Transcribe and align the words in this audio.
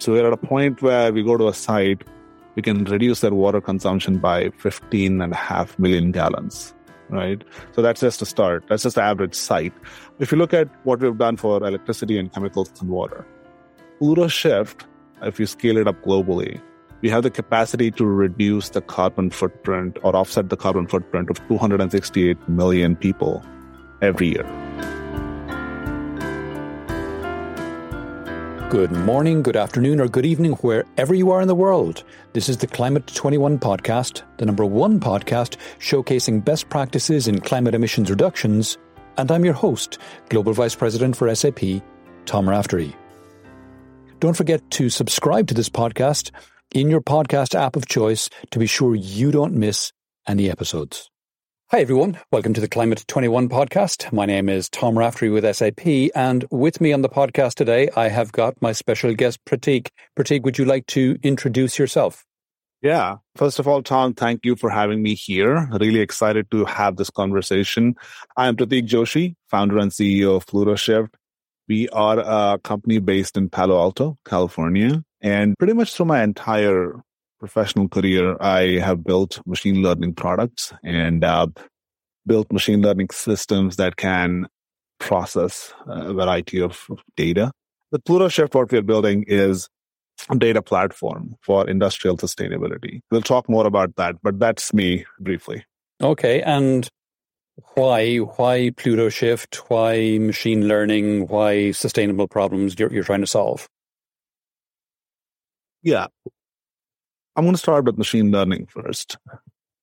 So 0.00 0.12
we're 0.12 0.26
at 0.26 0.32
a 0.32 0.38
point 0.38 0.80
where 0.80 1.12
we 1.12 1.22
go 1.22 1.36
to 1.36 1.48
a 1.48 1.52
site, 1.52 2.04
we 2.54 2.62
can 2.62 2.84
reduce 2.84 3.20
their 3.20 3.34
water 3.34 3.60
consumption 3.60 4.16
by 4.16 4.48
15 4.56 5.20
and 5.20 5.32
a 5.34 5.36
half 5.36 5.78
million 5.78 6.10
gallons, 6.10 6.74
right? 7.10 7.44
So 7.72 7.82
that's 7.82 8.00
just 8.00 8.22
a 8.22 8.24
start. 8.24 8.64
That's 8.70 8.82
just 8.82 8.96
the 8.96 9.02
average 9.02 9.34
site. 9.34 9.74
If 10.18 10.32
you 10.32 10.38
look 10.38 10.54
at 10.54 10.70
what 10.84 11.00
we've 11.00 11.18
done 11.18 11.36
for 11.36 11.62
electricity 11.62 12.18
and 12.18 12.32
chemicals 12.32 12.72
and 12.80 12.88
water, 12.88 13.26
PlutoShift, 14.00 14.86
if 15.20 15.38
you 15.38 15.44
scale 15.44 15.76
it 15.76 15.86
up 15.86 16.02
globally, 16.02 16.58
we 17.02 17.10
have 17.10 17.22
the 17.22 17.30
capacity 17.30 17.90
to 17.90 18.06
reduce 18.06 18.70
the 18.70 18.80
carbon 18.80 19.28
footprint 19.28 19.98
or 20.02 20.16
offset 20.16 20.48
the 20.48 20.56
carbon 20.56 20.86
footprint 20.86 21.28
of 21.28 21.46
268 21.48 22.48
million 22.48 22.96
people 22.96 23.44
every 24.00 24.28
year. 24.28 24.59
Good 28.70 28.92
morning, 28.92 29.42
good 29.42 29.56
afternoon, 29.56 30.00
or 30.00 30.06
good 30.06 30.24
evening, 30.24 30.52
wherever 30.52 31.12
you 31.12 31.32
are 31.32 31.42
in 31.42 31.48
the 31.48 31.56
world. 31.56 32.04
This 32.34 32.48
is 32.48 32.58
the 32.58 32.68
Climate 32.68 33.04
21 33.08 33.58
podcast, 33.58 34.22
the 34.36 34.46
number 34.46 34.64
one 34.64 35.00
podcast 35.00 35.56
showcasing 35.80 36.44
best 36.44 36.68
practices 36.68 37.26
in 37.26 37.40
climate 37.40 37.74
emissions 37.74 38.10
reductions. 38.10 38.78
And 39.18 39.28
I'm 39.32 39.44
your 39.44 39.54
host, 39.54 39.98
Global 40.28 40.52
Vice 40.52 40.76
President 40.76 41.16
for 41.16 41.34
SAP, 41.34 41.82
Tom 42.26 42.48
Raftery. 42.48 42.94
Don't 44.20 44.36
forget 44.36 44.62
to 44.70 44.88
subscribe 44.88 45.48
to 45.48 45.54
this 45.54 45.68
podcast 45.68 46.30
in 46.72 46.88
your 46.88 47.00
podcast 47.00 47.56
app 47.56 47.74
of 47.74 47.88
choice 47.88 48.30
to 48.52 48.60
be 48.60 48.66
sure 48.66 48.94
you 48.94 49.32
don't 49.32 49.54
miss 49.54 49.92
any 50.28 50.48
episodes. 50.48 51.09
Hi, 51.72 51.78
everyone. 51.78 52.18
Welcome 52.32 52.52
to 52.54 52.60
the 52.60 52.66
Climate 52.66 53.04
21 53.06 53.48
podcast. 53.48 54.12
My 54.12 54.26
name 54.26 54.48
is 54.48 54.68
Tom 54.68 54.98
Raftery 54.98 55.30
with 55.30 55.44
SAP, 55.54 56.10
and 56.16 56.44
with 56.50 56.80
me 56.80 56.92
on 56.92 57.02
the 57.02 57.08
podcast 57.08 57.54
today, 57.54 57.88
I 57.94 58.08
have 58.08 58.32
got 58.32 58.60
my 58.60 58.72
special 58.72 59.14
guest, 59.14 59.38
Pratik. 59.44 59.86
Pratik, 60.18 60.42
would 60.42 60.58
you 60.58 60.64
like 60.64 60.86
to 60.86 61.16
introduce 61.22 61.78
yourself? 61.78 62.24
Yeah. 62.82 63.18
First 63.36 63.60
of 63.60 63.68
all, 63.68 63.84
Tom, 63.84 64.14
thank 64.14 64.44
you 64.44 64.56
for 64.56 64.68
having 64.68 65.00
me 65.00 65.14
here. 65.14 65.68
Really 65.78 66.00
excited 66.00 66.50
to 66.50 66.64
have 66.64 66.96
this 66.96 67.08
conversation. 67.08 67.94
I 68.36 68.48
am 68.48 68.56
Pratik 68.56 68.88
Joshi, 68.88 69.36
founder 69.48 69.78
and 69.78 69.92
CEO 69.92 70.34
of 70.34 70.46
PlutoShift. 70.46 71.10
We 71.68 71.88
are 71.90 72.18
a 72.18 72.58
company 72.58 72.98
based 72.98 73.36
in 73.36 73.48
Palo 73.48 73.78
Alto, 73.78 74.18
California. 74.24 75.04
And 75.20 75.56
pretty 75.56 75.74
much 75.74 75.94
through 75.94 76.06
my 76.06 76.24
entire 76.24 76.94
professional 77.40 77.88
career, 77.88 78.36
I 78.40 78.78
have 78.78 79.02
built 79.02 79.40
machine 79.46 79.82
learning 79.82 80.14
products 80.14 80.72
and 80.84 81.24
uh, 81.24 81.48
built 82.26 82.52
machine 82.52 82.82
learning 82.82 83.08
systems 83.10 83.76
that 83.76 83.96
can 83.96 84.46
process 85.00 85.72
a 85.86 86.12
variety 86.12 86.60
of 86.60 86.86
data. 87.16 87.50
The 87.90 87.98
PlutoShift, 87.98 88.54
what 88.54 88.70
we're 88.70 88.82
building 88.82 89.24
is 89.26 89.68
a 90.28 90.36
data 90.36 90.62
platform 90.62 91.34
for 91.40 91.68
industrial 91.68 92.18
sustainability. 92.18 93.00
We'll 93.10 93.22
talk 93.22 93.48
more 93.48 93.66
about 93.66 93.96
that, 93.96 94.16
but 94.22 94.38
that's 94.38 94.72
me 94.74 95.06
briefly. 95.18 95.64
Okay. 96.00 96.42
And 96.42 96.88
why 97.74 98.16
why 98.18 98.70
Pluto 98.76 99.08
Shift? 99.08 99.56
Why 99.68 100.18
machine 100.18 100.68
learning? 100.68 101.26
Why 101.26 101.72
sustainable 101.72 102.28
problems 102.28 102.78
you're, 102.78 102.92
you're 102.92 103.04
trying 103.04 103.20
to 103.20 103.26
solve? 103.26 103.68
Yeah, 105.82 106.06
I'm 107.36 107.44
going 107.44 107.54
to 107.54 107.58
start 107.58 107.84
with 107.84 107.96
machine 107.96 108.30
learning 108.30 108.66
first. 108.66 109.16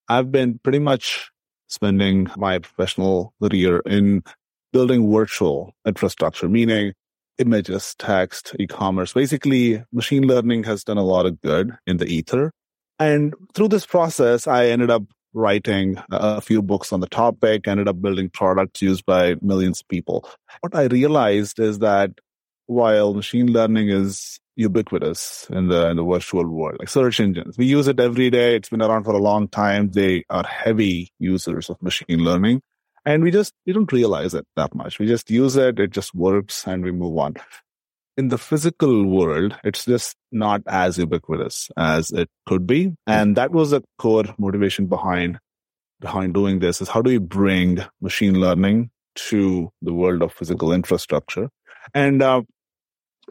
I've 0.09 0.31
been 0.31 0.59
pretty 0.63 0.79
much 0.79 1.31
spending 1.67 2.27
my 2.37 2.59
professional 2.59 3.33
career 3.41 3.79
in 3.79 4.23
building 4.73 5.11
virtual 5.11 5.73
infrastructure, 5.85 6.49
meaning 6.49 6.93
images, 7.37 7.95
text, 7.99 8.55
e-commerce. 8.59 9.13
Basically, 9.13 9.83
machine 9.91 10.23
learning 10.27 10.63
has 10.65 10.83
done 10.83 10.97
a 10.97 11.03
lot 11.03 11.25
of 11.25 11.39
good 11.41 11.71
in 11.85 11.97
the 11.97 12.05
ether. 12.05 12.51
And 12.99 13.33
through 13.53 13.69
this 13.69 13.85
process, 13.85 14.47
I 14.47 14.67
ended 14.67 14.89
up 14.89 15.03
writing 15.33 15.97
a 16.11 16.41
few 16.41 16.61
books 16.61 16.91
on 16.91 16.99
the 16.99 17.07
topic, 17.07 17.67
ended 17.67 17.87
up 17.87 18.01
building 18.01 18.29
products 18.29 18.81
used 18.81 19.05
by 19.05 19.35
millions 19.41 19.81
of 19.81 19.87
people. 19.87 20.27
What 20.61 20.75
I 20.75 20.85
realized 20.85 21.59
is 21.59 21.79
that 21.79 22.11
while 22.65 23.13
machine 23.13 23.51
learning 23.53 23.89
is 23.89 24.39
ubiquitous 24.57 25.47
in 25.51 25.67
the 25.67 25.89
in 25.89 25.97
the 25.97 26.03
virtual 26.03 26.47
world, 26.47 26.77
like 26.79 26.89
search 26.89 27.19
engines. 27.19 27.57
We 27.57 27.65
use 27.65 27.87
it 27.87 27.99
every 27.99 28.29
day. 28.29 28.55
It's 28.55 28.69
been 28.69 28.81
around 28.81 29.03
for 29.03 29.13
a 29.13 29.19
long 29.19 29.47
time. 29.47 29.91
They 29.91 30.25
are 30.29 30.45
heavy 30.45 31.13
users 31.19 31.69
of 31.69 31.81
machine 31.81 32.19
learning. 32.19 32.61
And 33.05 33.23
we 33.23 33.31
just 33.31 33.53
we 33.65 33.71
don't 33.71 33.91
realize 33.91 34.33
it 34.33 34.45
that 34.55 34.75
much. 34.75 34.99
We 34.99 35.05
just 35.05 35.29
use 35.29 35.55
it, 35.55 35.79
it 35.79 35.91
just 35.91 36.13
works 36.13 36.67
and 36.67 36.83
we 36.83 36.91
move 36.91 37.17
on. 37.17 37.35
In 38.17 38.29
the 38.29 38.37
physical 38.37 39.05
world, 39.05 39.55
it's 39.63 39.85
just 39.85 40.15
not 40.31 40.61
as 40.67 40.97
ubiquitous 40.97 41.69
as 41.77 42.09
it 42.09 42.29
could 42.47 42.65
be. 42.65 42.95
And 43.05 43.37
that 43.37 43.51
was 43.51 43.73
a 43.73 43.83
core 43.99 44.25
motivation 44.39 44.87
behind 44.87 45.39
behind 45.99 46.33
doing 46.33 46.59
this 46.59 46.81
is 46.81 46.89
how 46.89 47.01
do 47.01 47.09
we 47.09 47.17
bring 47.17 47.79
machine 48.01 48.39
learning 48.39 48.91
to 49.15 49.71
the 49.81 49.93
world 49.93 50.21
of 50.21 50.33
physical 50.33 50.71
infrastructure? 50.71 51.49
And 51.93 52.21
uh, 52.21 52.41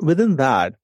within 0.01 0.37
that, 0.37 0.75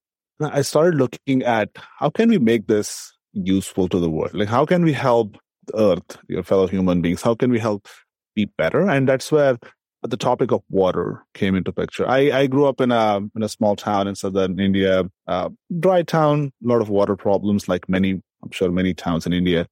I 0.45 0.63
started 0.63 0.97
looking 0.97 1.43
at 1.43 1.71
how 1.99 2.11
can 2.11 2.29
we 2.29 2.39
make 2.39 2.67
this 2.67 3.13
useful 3.33 3.89
to 3.89 3.99
the 3.99 4.11
world? 4.11 4.35
Like, 4.35 4.49
how 4.49 4.65
can 4.67 4.85
we 4.85 4.93
help 4.93 5.37
the 5.67 5.79
earth, 5.79 6.19
your 6.29 6.43
fellow 6.43 6.67
human 6.67 7.01
beings? 7.01 7.23
How 7.23 7.35
can 7.35 7.51
we 7.51 7.59
help 7.59 7.89
be 8.35 8.47
better? 8.57 8.89
And 8.89 9.09
that's 9.09 9.31
where 9.33 9.59
the 10.03 10.17
topic 10.17 10.51
of 10.51 10.63
water 10.69 11.25
came 11.35 11.55
into 11.55 11.73
picture. 11.73 12.09
I, 12.09 12.31
I 12.33 12.47
grew 12.47 12.67
up 12.67 12.81
in 12.81 12.91
a 12.91 13.21
in 13.37 13.43
a 13.43 13.49
small 13.49 13.77
town 13.77 14.09
in 14.09 14.15
southern 14.15 14.59
India, 14.59 15.05
uh, 15.27 15.49
dry 15.79 16.03
town, 16.03 16.53
a 16.65 16.69
lot 16.69 16.81
of 16.81 16.89
water 16.89 17.17
problems, 17.17 17.69
like 17.69 17.89
many, 17.89 18.21
I'm 18.43 18.51
sure 18.51 18.71
many 18.71 18.95
towns 18.95 19.27
in 19.27 19.33
India. 19.33 19.67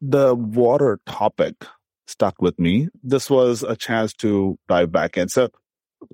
The 0.00 0.34
water 0.34 1.00
topic 1.06 1.54
stuck 2.06 2.40
with 2.40 2.58
me. 2.58 2.88
This 3.02 3.28
was 3.28 3.62
a 3.62 3.76
chance 3.76 4.14
to 4.14 4.58
dive 4.68 4.90
back 4.90 5.18
in. 5.18 5.28
So 5.28 5.50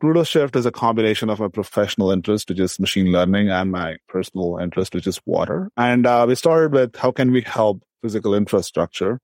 PlutoShift 0.01 0.57
is 0.57 0.67
a 0.67 0.73
combination 0.73 1.31
of 1.31 1.41
my 1.41 1.49
professional 1.49 2.11
interest, 2.11 2.49
which 2.49 2.61
is 2.61 2.81
machine 2.81 3.13
learning, 3.13 3.51
and 3.51 3.71
my 3.71 3.97
personal 4.09 4.59
interest, 4.59 4.95
which 4.95 5.07
is 5.07 5.21
water. 5.27 5.71
And 5.77 6.07
uh, 6.07 6.25
we 6.27 6.35
started 6.35 6.73
with 6.73 6.97
how 6.97 7.13
can 7.13 7.31
we 7.33 7.43
help 7.43 7.83
physical 8.03 8.35
infrastructure 8.35 9.19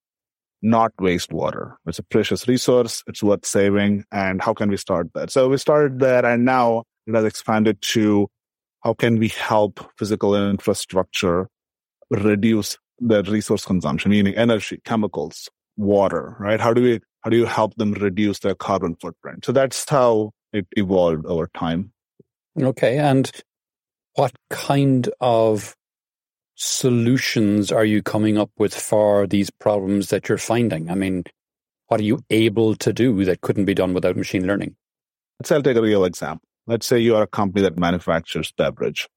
not 0.62 0.92
waste 1.00 1.32
water? 1.32 1.78
It's 1.86 1.98
a 1.98 2.02
precious 2.02 2.46
resource. 2.46 3.02
It's 3.06 3.22
worth 3.22 3.46
saving. 3.46 4.04
And 4.12 4.42
how 4.42 4.52
can 4.52 4.68
we 4.68 4.76
start 4.76 5.08
that? 5.14 5.30
So 5.30 5.48
we 5.48 5.56
started 5.56 5.98
there, 6.00 6.24
and 6.24 6.44
now 6.44 6.84
it 7.06 7.14
has 7.14 7.24
expanded 7.24 7.80
to 7.82 8.28
how 8.82 8.94
can 8.94 9.18
we 9.18 9.28
help 9.28 9.80
physical 9.98 10.34
infrastructure 10.34 11.48
reduce 12.10 12.76
the 12.98 13.22
resource 13.24 13.64
consumption, 13.64 14.10
meaning 14.10 14.34
energy, 14.34 14.80
chemicals, 14.84 15.48
water, 15.76 16.36
right? 16.38 16.60
How 16.60 16.74
do 16.74 16.82
we 16.82 17.00
how 17.22 17.30
do 17.30 17.36
you 17.36 17.46
help 17.46 17.74
them 17.76 17.92
reduce 17.92 18.40
their 18.40 18.54
carbon 18.54 18.96
footprint? 19.00 19.44
So 19.44 19.52
that's 19.52 19.88
how 19.88 20.32
it 20.52 20.66
evolved 20.72 21.26
over 21.26 21.48
time. 21.54 21.92
Okay. 22.60 22.98
And 22.98 23.30
what 24.14 24.32
kind 24.50 25.08
of 25.20 25.74
solutions 26.56 27.72
are 27.72 27.84
you 27.84 28.02
coming 28.02 28.36
up 28.36 28.50
with 28.58 28.74
for 28.74 29.26
these 29.26 29.50
problems 29.50 30.08
that 30.08 30.28
you're 30.28 30.38
finding? 30.38 30.90
I 30.90 30.94
mean, 30.94 31.24
what 31.86 32.00
are 32.00 32.04
you 32.04 32.20
able 32.30 32.76
to 32.76 32.92
do 32.92 33.24
that 33.24 33.40
couldn't 33.40 33.64
be 33.64 33.74
done 33.74 33.94
without 33.94 34.16
machine 34.16 34.46
learning? 34.46 34.76
Let's 35.38 35.50
I'll 35.52 35.62
take 35.62 35.76
a 35.76 35.82
real 35.82 36.04
example. 36.04 36.46
Let's 36.66 36.86
say 36.86 36.98
you 36.98 37.16
are 37.16 37.22
a 37.22 37.26
company 37.26 37.62
that 37.62 37.78
manufactures 37.78 38.52
beverage 38.52 39.08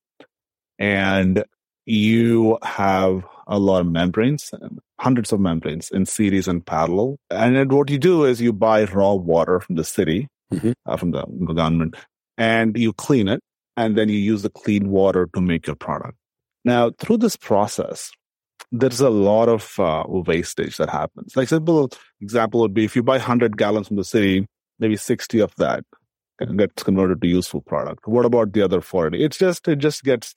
and 0.79 1.44
you 1.85 2.57
have 2.63 3.23
a 3.45 3.59
lot 3.59 3.81
of 3.81 3.88
membranes, 3.88 4.51
hundreds 5.00 5.33
of 5.33 5.39
membranes 5.39 5.91
in 5.91 6.05
series 6.05 6.47
and 6.47 6.65
parallel. 6.65 7.17
And 7.29 7.71
what 7.71 7.89
you 7.89 7.97
do 7.97 8.23
is 8.23 8.41
you 8.41 8.53
buy 8.53 8.85
raw 8.85 9.13
water 9.13 9.59
from 9.59 9.75
the 9.75 9.83
city 9.83 10.29
mm-hmm. 10.55 10.71
uh, 10.85 10.97
from 10.97 11.11
the, 11.11 11.23
government, 11.53 11.95
and 12.37 12.77
you 12.77 12.93
clean 12.93 13.27
it, 13.27 13.41
and 13.77 13.97
then 13.97 14.09
you 14.09 14.17
use 14.17 14.41
the 14.41 14.50
clean 14.50 14.89
water 14.89 15.29
to 15.33 15.41
make 15.41 15.67
your 15.67 15.75
product. 15.75 16.17
Now, 16.65 16.91
through 17.00 17.17
this 17.17 17.35
process, 17.35 18.11
there's 18.71 19.01
a 19.01 19.09
lot 19.09 19.50
of 19.50 19.79
uh, 19.79 20.03
wastage 20.07 20.77
that 20.77 20.89
happens. 20.89 21.35
Like 21.35 21.47
simple 21.47 21.91
example 22.21 22.61
would 22.61 22.73
be 22.73 22.85
if 22.85 22.95
you 22.95 23.03
buy 23.03 23.17
100 23.17 23.57
gallons 23.57 23.88
from 23.88 23.97
the 23.97 24.03
city, 24.03 24.47
maybe 24.79 24.95
60 24.95 25.39
of 25.39 25.53
that 25.57 25.83
gets 26.57 26.83
converted 26.83 27.21
to 27.21 27.27
useful 27.27 27.61
product. 27.61 28.07
What 28.07 28.25
about 28.25 28.53
the 28.53 28.61
other 28.61 28.81
40? 28.81 29.23
It's 29.23 29.38
just 29.38 29.67
it 29.67 29.77
just 29.77 30.03
gets 30.03 30.35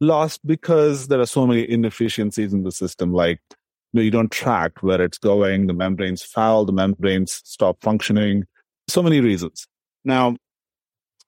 lost 0.00 0.46
because 0.46 1.08
there 1.08 1.20
are 1.20 1.26
so 1.26 1.46
many 1.46 1.68
inefficiencies 1.68 2.52
in 2.52 2.62
the 2.62 2.72
system. 2.72 3.12
Like 3.12 3.40
you, 3.50 3.56
know, 3.98 4.02
you 4.02 4.10
don't 4.10 4.30
track 4.30 4.82
where 4.82 5.00
it's 5.02 5.18
going. 5.18 5.66
The 5.66 5.74
membranes 5.74 6.22
foul. 6.22 6.64
The 6.64 6.72
membranes 6.72 7.40
stop 7.44 7.82
functioning 7.82 8.44
so 8.88 9.02
many 9.02 9.20
reasons. 9.20 9.66
Now, 10.04 10.36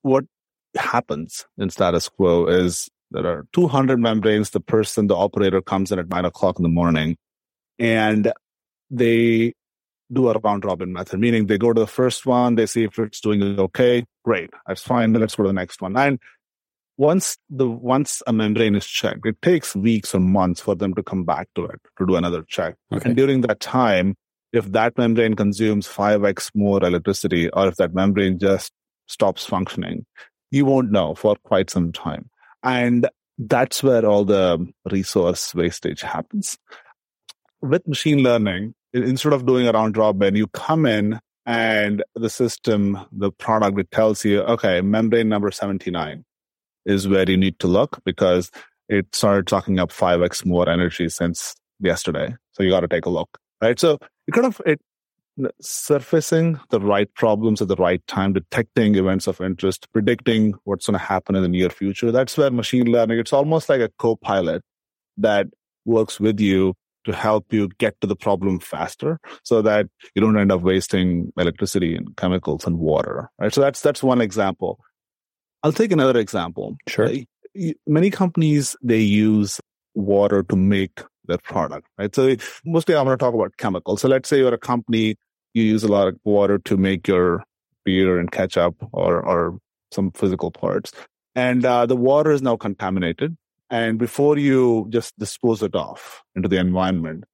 what 0.02 0.24
happens 0.76 1.46
in 1.58 1.70
status 1.70 2.08
quo 2.08 2.46
is 2.46 2.88
there 3.10 3.26
are 3.26 3.46
200 3.52 3.98
membranes. 3.98 4.50
The 4.50 4.60
person, 4.60 5.08
the 5.08 5.16
operator 5.16 5.60
comes 5.60 5.92
in 5.92 5.98
at 5.98 6.08
nine 6.08 6.24
o'clock 6.24 6.58
in 6.58 6.62
the 6.62 6.68
morning 6.68 7.16
and 7.78 8.32
they 8.90 9.52
do 10.12 10.28
a 10.28 10.38
round 10.38 10.64
robin 10.64 10.92
method, 10.92 11.20
meaning 11.20 11.46
they 11.46 11.58
go 11.58 11.72
to 11.72 11.80
the 11.80 11.86
first 11.86 12.26
one, 12.26 12.56
they 12.56 12.66
see 12.66 12.84
if 12.84 12.98
it's 12.98 13.20
doing 13.20 13.58
okay. 13.58 14.04
Great. 14.24 14.50
That's 14.66 14.82
fine. 14.82 15.12
Let's 15.12 15.36
go 15.36 15.44
to 15.44 15.48
the 15.48 15.52
next 15.52 15.80
one. 15.80 15.96
And 15.96 16.18
once 16.96 17.38
the 17.48 17.68
once 17.68 18.22
a 18.26 18.32
membrane 18.32 18.74
is 18.74 18.86
checked, 18.86 19.24
it 19.24 19.40
takes 19.40 19.74
weeks 19.74 20.14
or 20.14 20.20
months 20.20 20.60
for 20.60 20.74
them 20.74 20.94
to 20.94 21.02
come 21.02 21.24
back 21.24 21.48
to 21.54 21.64
it 21.64 21.80
to 21.98 22.06
do 22.06 22.16
another 22.16 22.44
check. 22.48 22.74
Okay. 22.92 23.08
And 23.08 23.16
during 23.16 23.40
that 23.42 23.60
time, 23.60 24.16
if 24.52 24.70
that 24.72 24.98
membrane 24.98 25.34
consumes 25.34 25.86
5x 25.86 26.50
more 26.54 26.82
electricity 26.84 27.48
or 27.50 27.68
if 27.68 27.76
that 27.76 27.94
membrane 27.94 28.38
just 28.38 28.72
stops 29.06 29.44
functioning, 29.44 30.04
you 30.50 30.64
won't 30.64 30.90
know 30.90 31.14
for 31.14 31.36
quite 31.44 31.70
some 31.70 31.92
time. 31.92 32.28
And 32.62 33.08
that's 33.38 33.82
where 33.82 34.04
all 34.04 34.24
the 34.24 34.66
resource 34.90 35.54
wastage 35.54 36.02
happens. 36.02 36.58
With 37.62 37.86
machine 37.86 38.22
learning, 38.22 38.74
instead 38.92 39.32
of 39.32 39.46
doing 39.46 39.68
a 39.68 39.72
round 39.72 39.96
robin, 39.96 40.34
you 40.34 40.46
come 40.48 40.86
in 40.86 41.20
and 41.46 42.02
the 42.14 42.30
system, 42.30 42.98
the 43.12 43.30
product, 43.30 43.78
it 43.78 43.90
tells 43.90 44.24
you, 44.24 44.40
okay, 44.42 44.80
membrane 44.80 45.28
number 45.28 45.50
79 45.50 46.24
is 46.86 47.08
where 47.08 47.28
you 47.28 47.36
need 47.36 47.58
to 47.60 47.66
look 47.66 48.00
because 48.04 48.50
it 48.88 49.14
started 49.14 49.48
sucking 49.48 49.78
up 49.78 49.90
5x 49.90 50.44
more 50.44 50.68
energy 50.68 51.08
since 51.08 51.54
yesterday. 51.78 52.34
So 52.52 52.62
you 52.62 52.70
got 52.70 52.80
to 52.80 52.88
take 52.88 53.06
a 53.06 53.10
look, 53.10 53.38
right? 53.62 53.78
So 53.78 53.98
kind 54.30 54.46
of, 54.46 54.60
it 54.66 54.80
surfacing 55.60 56.60
the 56.70 56.80
right 56.80 57.12
problems 57.14 57.62
at 57.62 57.68
the 57.68 57.76
right 57.76 58.06
time, 58.06 58.32
detecting 58.32 58.94
events 58.96 59.26
of 59.26 59.40
interest, 59.40 59.90
predicting 59.92 60.54
what's 60.64 60.86
going 60.86 60.98
to 60.98 61.04
happen 61.04 61.34
in 61.34 61.42
the 61.42 61.48
near 61.48 61.70
future. 61.70 62.12
That's 62.12 62.36
where 62.36 62.50
machine 62.50 62.86
learning, 62.86 63.18
it's 63.18 63.32
almost 63.32 63.68
like 63.68 63.80
a 63.80 63.90
co-pilot 63.98 64.62
that 65.16 65.46
works 65.84 66.20
with 66.20 66.40
you 66.40 66.74
to 67.04 67.14
help 67.14 67.52
you 67.52 67.68
get 67.78 67.98
to 68.00 68.06
the 68.06 68.16
problem 68.16 68.60
faster 68.60 69.18
so 69.42 69.62
that 69.62 69.86
you 70.14 70.20
don't 70.20 70.38
end 70.38 70.52
up 70.52 70.60
wasting 70.60 71.32
electricity 71.38 71.96
and 71.96 72.14
chemicals 72.16 72.66
and 72.66 72.78
water. 72.78 73.30
Right. 73.38 73.54
So 73.54 73.62
that's 73.62 73.80
that's 73.80 74.02
one 74.02 74.20
example. 74.20 74.78
I'll 75.62 75.72
take 75.72 75.92
another 75.92 76.18
example. 76.18 76.76
Sure. 76.86 77.10
Many 77.86 78.10
companies 78.10 78.76
they 78.82 79.00
use 79.00 79.60
water 79.94 80.42
to 80.44 80.56
make 80.56 81.00
their 81.26 81.38
product, 81.38 81.86
right? 81.98 82.14
So 82.14 82.34
mostly 82.64 82.96
I'm 82.96 83.04
going 83.04 83.16
to 83.16 83.22
talk 83.22 83.34
about 83.34 83.56
chemicals. 83.56 84.00
So 84.00 84.08
let's 84.08 84.28
say 84.28 84.38
you're 84.38 84.54
a 84.54 84.58
company, 84.58 85.16
you 85.54 85.62
use 85.62 85.84
a 85.84 85.88
lot 85.88 86.08
of 86.08 86.16
water 86.24 86.58
to 86.58 86.76
make 86.76 87.06
your 87.08 87.42
beer 87.84 88.18
and 88.18 88.30
ketchup 88.30 88.76
or 88.92 89.20
or 89.20 89.58
some 89.92 90.12
physical 90.12 90.50
parts, 90.50 90.92
and 91.34 91.64
uh, 91.64 91.86
the 91.86 91.96
water 91.96 92.30
is 92.30 92.42
now 92.42 92.56
contaminated 92.56 93.36
and 93.70 93.98
before 93.98 94.36
you 94.36 94.88
just 94.90 95.16
dispose 95.18 95.62
it 95.62 95.76
off 95.76 96.22
into 96.34 96.48
the 96.48 96.58
environment, 96.58 97.24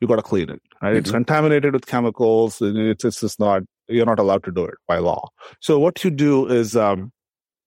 you 0.00 0.08
got 0.08 0.16
to 0.16 0.22
clean 0.22 0.50
it, 0.50 0.60
right? 0.82 0.90
Mm-hmm. 0.90 0.98
It's 0.98 1.10
contaminated 1.10 1.72
with 1.72 1.86
chemicals. 1.86 2.58
It's, 2.60 3.04
it's 3.04 3.20
just 3.20 3.38
not, 3.38 3.62
you're 3.86 4.06
not 4.06 4.18
allowed 4.18 4.44
to 4.44 4.50
do 4.50 4.64
it 4.64 4.74
by 4.88 4.98
law. 4.98 5.28
So 5.60 5.78
what 5.78 6.02
you 6.04 6.10
do 6.10 6.46
is, 6.48 6.76
um, 6.76 7.12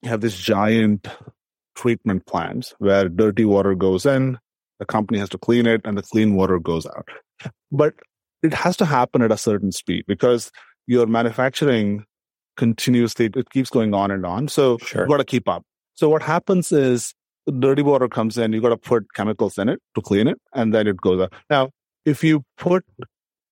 you 0.02 0.10
have 0.10 0.22
this 0.22 0.38
giant 0.38 1.08
treatment 1.76 2.26
plants 2.26 2.74
where 2.80 3.08
dirty 3.08 3.46
water 3.46 3.76
goes 3.76 4.06
in, 4.06 4.40
the 4.82 4.86
company 4.86 5.20
has 5.20 5.30
to 5.30 5.38
clean 5.38 5.68
it 5.68 5.82
and 5.86 5.96
the 5.96 6.02
clean 6.02 6.36
water 6.36 6.60
goes 6.60 6.88
out. 6.88 7.08
But 7.72 7.94
it 8.42 8.54
has 8.54 8.76
to 8.78 8.86
happen 8.86 9.22
at 9.22 9.32
a 9.32 9.38
certain 9.38 9.72
speed 9.72 10.06
because 10.08 10.52
your 10.88 11.06
manufacturing 11.06 12.04
continuously, 12.58 13.30
it 13.36 13.50
keeps 13.52 13.70
going 13.70 13.94
on 13.94 14.10
and 14.10 14.26
on. 14.26 14.48
So 14.48 14.80
sure. 14.80 15.04
you 15.04 15.08
got 15.08 15.18
to 15.18 15.24
keep 15.24 15.48
up. 15.48 15.64
So 15.94 16.10
what 16.10 16.24
happens 16.24 16.72
is 16.72 17.14
dirty 17.60 17.84
water 17.84 18.08
comes 18.08 18.40
in, 18.40 18.54
you 18.54 18.62
got 18.62 18.70
to 18.70 18.78
put 18.78 19.14
chemicals 19.14 19.60
in 19.60 19.70
it 19.70 19.80
to 19.94 20.02
clean 20.02 20.28
it, 20.28 20.40
and 20.54 20.74
then 20.74 20.88
it 20.88 20.98
goes 20.98 21.22
out. 21.22 21.34
Now, 21.48 21.70
if 22.04 22.24
you 22.24 22.44
put 22.58 22.84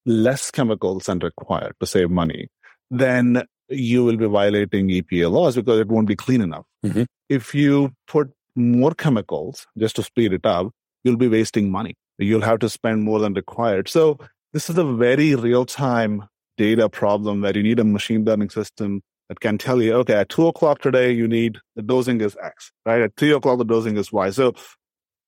less 0.07 0.49
chemicals 0.49 1.05
than 1.05 1.19
required 1.19 1.75
to 1.79 1.85
save 1.85 2.09
money, 2.09 2.47
then 2.89 3.43
you 3.69 4.03
will 4.03 4.17
be 4.17 4.25
violating 4.25 4.87
EPA 4.87 5.31
laws 5.31 5.55
because 5.55 5.79
it 5.79 5.89
won't 5.89 6.07
be 6.07 6.15
clean 6.15 6.41
enough. 6.41 6.65
Mm-hmm. 6.83 7.03
If 7.29 7.53
you 7.53 7.91
put 8.07 8.31
more 8.55 8.95
chemicals 8.95 9.67
just 9.77 9.95
to 9.97 10.03
speed 10.03 10.33
it 10.33 10.45
up, 10.45 10.71
you'll 11.03 11.17
be 11.17 11.27
wasting 11.27 11.71
money. 11.71 11.95
You'll 12.17 12.41
have 12.41 12.59
to 12.59 12.69
spend 12.69 13.03
more 13.03 13.19
than 13.19 13.33
required. 13.33 13.87
So 13.89 14.17
this 14.53 14.69
is 14.69 14.77
a 14.77 14.83
very 14.83 15.35
real 15.35 15.65
time 15.65 16.23
data 16.57 16.89
problem 16.89 17.41
where 17.41 17.55
you 17.55 17.63
need 17.63 17.79
a 17.79 17.83
machine 17.83 18.25
learning 18.25 18.49
system 18.49 19.01
that 19.29 19.39
can 19.39 19.57
tell 19.57 19.81
you, 19.81 19.93
okay, 19.93 20.15
at 20.15 20.29
two 20.29 20.47
o'clock 20.47 20.81
today, 20.81 21.11
you 21.11 21.27
need 21.27 21.59
the 21.75 21.81
dosing 21.81 22.19
is 22.19 22.35
X, 22.43 22.71
right? 22.85 23.01
At 23.01 23.15
three 23.15 23.31
o'clock, 23.31 23.59
the 23.59 23.63
dosing 23.63 23.95
is 23.95 24.11
Y. 24.11 24.29
So 24.31 24.53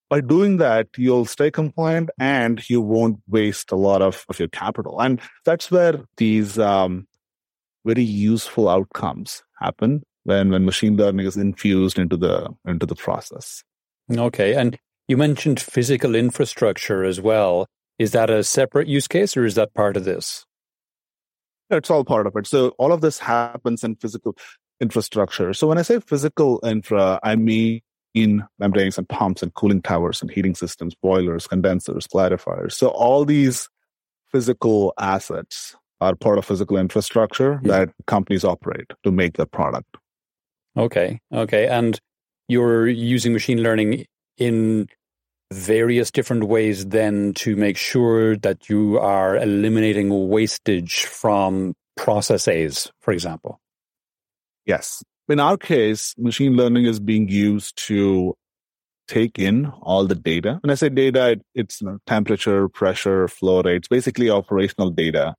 by 0.09 0.19
doing 0.19 0.57
that, 0.57 0.87
you'll 0.97 1.25
stay 1.25 1.49
compliant 1.49 2.09
and 2.19 2.67
you 2.69 2.81
won't 2.81 3.19
waste 3.29 3.71
a 3.71 3.77
lot 3.77 4.01
of, 4.01 4.25
of 4.27 4.39
your 4.39 4.49
capital. 4.49 5.01
And 5.01 5.21
that's 5.45 5.71
where 5.71 6.01
these 6.17 6.59
um, 6.59 7.07
very 7.85 8.03
useful 8.03 8.67
outcomes 8.67 9.41
happen 9.59 10.03
when, 10.23 10.49
when 10.49 10.65
machine 10.65 10.97
learning 10.97 11.25
is 11.25 11.37
infused 11.37 11.97
into 11.97 12.17
the 12.17 12.49
into 12.65 12.85
the 12.85 12.95
process. 12.95 13.63
Okay. 14.11 14.55
And 14.55 14.77
you 15.11 15.17
mentioned 15.17 15.59
physical 15.59 16.15
infrastructure 16.15 17.03
as 17.03 17.19
well. 17.19 17.67
Is 17.99 18.13
that 18.13 18.29
a 18.29 18.45
separate 18.45 18.87
use 18.87 19.09
case 19.09 19.35
or 19.35 19.43
is 19.43 19.55
that 19.55 19.73
part 19.73 19.97
of 19.97 20.05
this? 20.05 20.45
It's 21.69 21.91
all 21.91 22.05
part 22.05 22.27
of 22.27 22.35
it. 22.37 22.47
So 22.47 22.69
all 22.77 22.93
of 22.93 23.01
this 23.01 23.19
happens 23.19 23.83
in 23.83 23.95
physical 23.97 24.37
infrastructure. 24.79 25.53
So 25.53 25.67
when 25.67 25.77
I 25.77 25.81
say 25.81 25.99
physical 25.99 26.61
infra, 26.63 27.19
I 27.23 27.35
mean 27.35 27.81
in 28.13 28.45
membranes 28.57 28.97
and 28.97 29.07
pumps 29.09 29.43
and 29.43 29.53
cooling 29.53 29.81
towers 29.81 30.21
and 30.21 30.31
heating 30.31 30.55
systems, 30.55 30.95
boilers, 30.95 31.45
condensers, 31.45 32.07
clarifiers. 32.07 32.71
So 32.71 32.87
all 32.87 33.25
these 33.25 33.67
physical 34.31 34.93
assets 34.97 35.75
are 35.99 36.15
part 36.15 36.37
of 36.37 36.45
physical 36.45 36.77
infrastructure 36.77 37.59
yeah. 37.63 37.79
that 37.79 37.89
companies 38.07 38.45
operate 38.45 38.87
to 39.03 39.11
make 39.11 39.35
the 39.35 39.45
product. 39.45 39.97
Okay. 40.77 41.19
Okay. 41.33 41.67
And 41.67 41.99
you're 42.47 42.87
using 42.87 43.33
machine 43.33 43.61
learning 43.61 44.05
in 44.37 44.87
various 45.51 46.11
different 46.11 46.45
ways 46.45 46.87
then 46.87 47.33
to 47.33 47.55
make 47.55 47.77
sure 47.77 48.37
that 48.37 48.69
you 48.69 48.97
are 48.99 49.35
eliminating 49.35 50.29
wastage 50.29 51.05
from 51.05 51.73
processes, 51.97 52.91
for 53.01 53.11
example? 53.11 53.59
Yes. 54.65 55.03
In 55.27 55.39
our 55.39 55.57
case, 55.57 56.15
machine 56.17 56.55
learning 56.55 56.85
is 56.85 56.99
being 56.99 57.29
used 57.29 57.77
to 57.87 58.33
take 59.07 59.37
in 59.37 59.65
all 59.81 60.05
the 60.05 60.15
data. 60.15 60.59
When 60.61 60.71
I 60.71 60.75
say 60.75 60.89
data, 60.89 61.31
it, 61.31 61.41
it's 61.53 61.81
temperature, 62.07 62.69
pressure, 62.69 63.27
flow 63.27 63.61
rates, 63.61 63.87
basically 63.87 64.29
operational 64.29 64.89
data. 64.89 65.35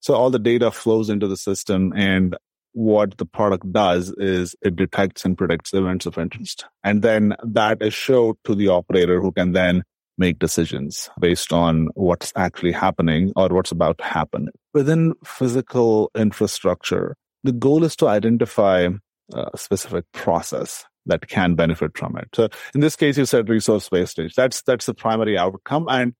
So 0.00 0.14
all 0.14 0.30
the 0.30 0.38
data 0.38 0.70
flows 0.70 1.10
into 1.10 1.28
the 1.28 1.36
system 1.36 1.92
and 1.94 2.36
what 2.72 3.18
the 3.18 3.26
product 3.26 3.70
does 3.72 4.12
is 4.16 4.54
it 4.62 4.76
detects 4.76 5.24
and 5.24 5.36
predicts 5.36 5.74
events 5.74 6.06
of 6.06 6.18
interest. 6.18 6.66
And 6.84 7.02
then 7.02 7.34
that 7.42 7.82
is 7.82 7.94
showed 7.94 8.36
to 8.44 8.54
the 8.54 8.68
operator 8.68 9.20
who 9.20 9.32
can 9.32 9.52
then 9.52 9.82
make 10.18 10.38
decisions 10.38 11.08
based 11.18 11.52
on 11.52 11.88
what's 11.94 12.32
actually 12.36 12.72
happening 12.72 13.32
or 13.36 13.48
what's 13.48 13.72
about 13.72 13.98
to 13.98 14.04
happen. 14.04 14.48
Within 14.74 15.14
physical 15.24 16.10
infrastructure, 16.14 17.16
the 17.42 17.52
goal 17.52 17.84
is 17.84 17.96
to 17.96 18.06
identify 18.06 18.88
a 19.32 19.58
specific 19.58 20.04
process 20.12 20.84
that 21.06 21.26
can 21.28 21.54
benefit 21.54 21.96
from 21.96 22.16
it. 22.18 22.28
So 22.34 22.48
in 22.74 22.80
this 22.80 22.96
case, 22.96 23.16
you 23.16 23.24
said 23.24 23.48
resource 23.48 23.90
wastage. 23.90 24.34
That's, 24.34 24.62
that's 24.62 24.86
the 24.86 24.94
primary 24.94 25.38
outcome. 25.38 25.86
And 25.88 26.12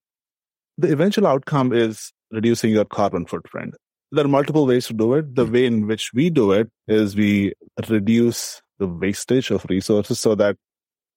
the 0.78 0.90
eventual 0.92 1.26
outcome 1.26 1.73
is 1.73 2.12
reducing 2.30 2.71
your 2.71 2.87
carbon 2.87 3.26
footprint 3.26 3.75
there 4.12 4.25
are 4.25 4.29
multiple 4.29 4.67
ways 4.67 4.87
to 4.88 4.95
do 4.95 5.14
it. 5.14 5.35
The 5.35 5.47
way 5.47 5.67
in 5.67 5.87
which 5.87 6.12
we 6.12 6.31
do 6.31 6.52
it 6.52 6.69
is 6.88 7.17
we 7.17 7.52
reduce 7.88 8.61
the 8.79 8.87
wastage 8.87 9.50
of 9.50 9.64
resources 9.69 10.19
so 10.21 10.35
that 10.35 10.57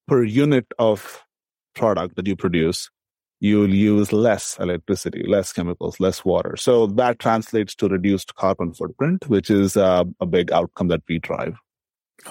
per 0.08 0.24
unit 0.24 0.66
of 0.78 1.24
product 1.76 2.16
that 2.16 2.28
you 2.28 2.36
produce, 2.36 2.90
you'll 3.40 3.74
use 3.74 4.14
less 4.14 4.58
electricity, 4.60 5.24
less 5.28 5.52
chemicals, 5.52 6.00
less 6.00 6.24
water. 6.24 6.56
So 6.56 6.88
that 6.88 7.20
translates 7.20 7.76
to 7.76 7.88
reduced 7.88 8.36
carbon 8.36 8.74
footprint, 8.74 9.28
which 9.28 9.50
is 9.50 9.76
uh, 9.76 10.04
a 10.20 10.26
big 10.26 10.52
outcome 10.52 10.90
that 10.90 11.02
we 11.10 11.20
drive. 11.20 11.56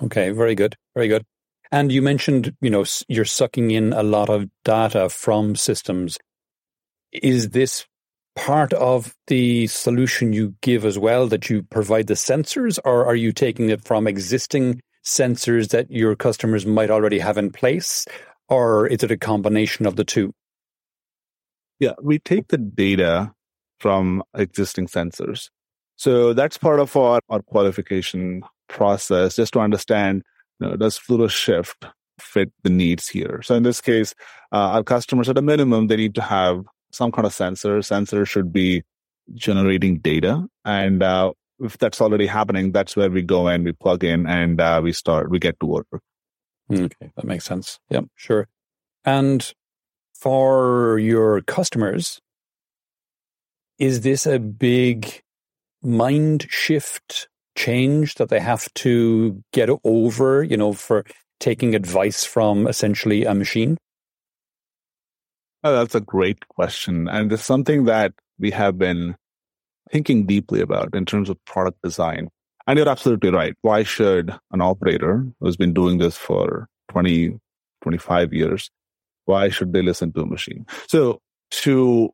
Okay, 0.02 0.30
very 0.30 0.54
good, 0.54 0.76
very 0.94 1.08
good. 1.08 1.24
And 1.70 1.90
you 1.90 2.02
mentioned, 2.02 2.54
you 2.60 2.70
know, 2.70 2.84
you're 3.08 3.24
sucking 3.24 3.70
in 3.70 3.92
a 3.92 4.02
lot 4.02 4.28
of 4.28 4.48
data 4.64 5.08
from 5.08 5.56
systems. 5.56 6.18
Is 7.12 7.50
this 7.50 7.86
part 8.34 8.72
of 8.72 9.14
the 9.26 9.66
solution 9.66 10.32
you 10.32 10.54
give 10.62 10.84
as 10.84 10.98
well 10.98 11.26
that 11.28 11.50
you 11.50 11.62
provide 11.62 12.06
the 12.06 12.14
sensors, 12.14 12.78
or 12.84 13.06
are 13.06 13.14
you 13.14 13.32
taking 13.32 13.70
it 13.70 13.84
from 13.84 14.06
existing 14.06 14.80
sensors 15.04 15.70
that 15.70 15.90
your 15.90 16.14
customers 16.16 16.64
might 16.64 16.90
already 16.90 17.18
have 17.18 17.36
in 17.36 17.50
place, 17.50 18.06
or 18.48 18.86
is 18.86 19.02
it 19.02 19.10
a 19.10 19.16
combination 19.16 19.86
of 19.86 19.96
the 19.96 20.04
two? 20.04 20.32
Yeah, 21.78 21.94
we 22.00 22.18
take 22.18 22.48
the 22.48 22.58
data 22.58 23.32
from 23.80 24.22
existing 24.34 24.86
sensors. 24.86 25.50
So 25.96 26.32
that's 26.32 26.56
part 26.56 26.80
of 26.80 26.96
our, 26.96 27.20
our 27.28 27.42
qualification 27.42 28.42
process, 28.68 29.36
just 29.36 29.52
to 29.54 29.60
understand 29.60 30.22
you 30.60 30.68
know, 30.68 30.76
does 30.76 30.98
PlutoShift 30.98 31.90
fit 32.20 32.52
the 32.62 32.70
needs 32.70 33.08
here? 33.08 33.42
So 33.42 33.56
in 33.56 33.64
this 33.64 33.80
case, 33.80 34.14
uh, 34.52 34.76
our 34.76 34.84
customers 34.84 35.28
at 35.28 35.38
a 35.38 35.42
minimum, 35.42 35.88
they 35.88 35.96
need 35.96 36.14
to 36.14 36.22
have 36.22 36.64
some 36.92 37.10
kind 37.10 37.26
of 37.26 37.32
sensor. 37.32 37.82
Sensor 37.82 38.24
should 38.24 38.52
be 38.52 38.82
generating 39.34 39.98
data. 39.98 40.46
And 40.64 41.02
uh, 41.02 41.32
if 41.60 41.78
that's 41.78 42.00
already 42.00 42.26
happening, 42.26 42.72
that's 42.72 42.96
where 42.96 43.10
we 43.10 43.22
go 43.22 43.48
and 43.48 43.64
we 43.64 43.72
plug 43.72 44.04
in 44.04 44.26
and 44.26 44.60
uh, 44.60 44.80
we 44.82 44.92
start, 44.92 45.30
we 45.30 45.38
get 45.38 45.58
to 45.60 45.66
work. 45.66 45.86
Okay, 46.70 47.10
that 47.16 47.24
makes 47.24 47.44
sense. 47.44 47.78
Yeah, 47.90 48.02
sure. 48.16 48.48
And 49.04 49.52
for 50.14 50.98
your 50.98 51.40
customers, 51.42 52.20
is 53.78 54.02
this 54.02 54.26
a 54.26 54.38
big 54.38 55.22
mind 55.82 56.46
shift 56.48 57.28
change 57.56 58.14
that 58.14 58.28
they 58.28 58.40
have 58.40 58.72
to 58.74 59.42
get 59.52 59.68
over, 59.84 60.42
you 60.42 60.56
know, 60.56 60.72
for 60.72 61.04
taking 61.40 61.74
advice 61.74 62.24
from 62.24 62.66
essentially 62.66 63.24
a 63.24 63.34
machine? 63.34 63.76
Oh, 65.64 65.72
that's 65.72 65.94
a 65.94 66.00
great 66.00 66.48
question. 66.48 67.08
And 67.08 67.32
it's 67.32 67.44
something 67.44 67.84
that 67.84 68.12
we 68.38 68.50
have 68.50 68.78
been 68.78 69.16
thinking 69.92 70.26
deeply 70.26 70.60
about 70.60 70.94
in 70.94 71.04
terms 71.04 71.28
of 71.30 71.42
product 71.44 71.78
design. 71.82 72.28
And 72.66 72.78
you're 72.78 72.88
absolutely 72.88 73.30
right. 73.30 73.54
Why 73.62 73.82
should 73.82 74.34
an 74.52 74.60
operator 74.60 75.26
who's 75.40 75.56
been 75.56 75.72
doing 75.72 75.98
this 75.98 76.16
for 76.16 76.68
20, 76.90 77.38
25 77.82 78.32
years, 78.32 78.70
why 79.24 79.48
should 79.48 79.72
they 79.72 79.82
listen 79.82 80.12
to 80.12 80.22
a 80.22 80.26
machine? 80.26 80.66
So 80.88 81.20
to 81.52 82.10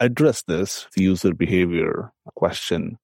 address 0.00 0.42
this 0.46 0.86
user 0.96 1.34
behavior 1.34 2.12
question, 2.36 2.98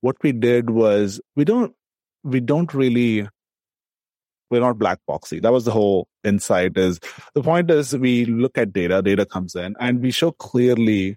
what 0.00 0.16
we 0.22 0.32
did 0.32 0.70
was 0.70 1.20
we 1.36 1.44
don't, 1.44 1.74
we 2.22 2.40
don't 2.40 2.72
really, 2.72 3.28
we're 4.50 4.60
not 4.60 4.78
black 4.78 4.98
boxy. 5.08 5.40
That 5.40 5.52
was 5.52 5.64
the 5.64 5.70
whole 5.70 6.08
insight 6.22 6.76
is 6.76 7.00
the 7.34 7.42
point 7.42 7.70
is 7.70 7.96
we 7.96 8.24
look 8.24 8.56
at 8.58 8.72
data, 8.72 9.02
data 9.02 9.26
comes 9.26 9.54
in 9.54 9.74
and 9.80 10.00
we 10.00 10.10
show 10.10 10.32
clearly 10.32 11.16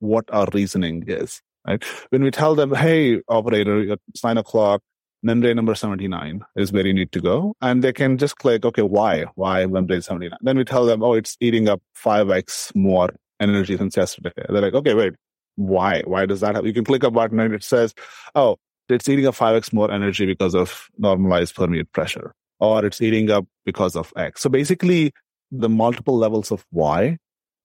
what 0.00 0.24
our 0.32 0.46
reasoning 0.52 1.04
is, 1.06 1.40
right? 1.66 1.82
When 2.10 2.22
we 2.22 2.30
tell 2.30 2.54
them, 2.54 2.74
hey, 2.74 3.20
operator, 3.28 3.96
it's 4.08 4.24
nine 4.24 4.38
o'clock, 4.38 4.82
membrane 5.22 5.56
number 5.56 5.74
79 5.74 6.42
is 6.56 6.72
where 6.72 6.86
you 6.86 6.94
need 6.94 7.10
to 7.12 7.20
go. 7.20 7.54
And 7.60 7.82
they 7.82 7.92
can 7.92 8.18
just 8.18 8.36
click, 8.36 8.64
okay, 8.64 8.82
why? 8.82 9.24
Why 9.34 9.66
membrane 9.66 10.02
79? 10.02 10.38
Then 10.42 10.58
we 10.58 10.64
tell 10.64 10.84
them, 10.84 11.02
oh, 11.02 11.14
it's 11.14 11.36
eating 11.40 11.68
up 11.68 11.80
5x 11.96 12.74
more 12.74 13.10
energy 13.40 13.76
since 13.76 13.96
yesterday. 13.96 14.30
They're 14.36 14.60
like, 14.60 14.74
okay, 14.74 14.94
wait, 14.94 15.14
why? 15.56 16.02
Why 16.04 16.26
does 16.26 16.40
that 16.40 16.54
happen? 16.54 16.66
You 16.66 16.74
can 16.74 16.84
click 16.84 17.02
a 17.02 17.10
button 17.10 17.40
and 17.40 17.54
it 17.54 17.64
says, 17.64 17.94
oh, 18.34 18.56
it's 18.88 19.08
eating 19.08 19.26
up 19.26 19.34
5x 19.34 19.72
more 19.72 19.90
energy 19.90 20.26
because 20.26 20.54
of 20.54 20.88
normalized 20.98 21.54
permeate 21.54 21.90
pressure, 21.92 22.34
or 22.60 22.84
it's 22.84 23.00
eating 23.00 23.30
up 23.30 23.46
because 23.64 23.96
of 23.96 24.12
X. 24.16 24.42
So 24.42 24.50
basically, 24.50 25.12
the 25.50 25.68
multiple 25.68 26.16
levels 26.16 26.50
of 26.50 26.64
why, 26.70 27.18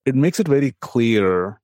it 0.06 0.16
makes 0.16 0.40
it 0.40 0.48
very 0.48 0.76
clear 0.82 1.60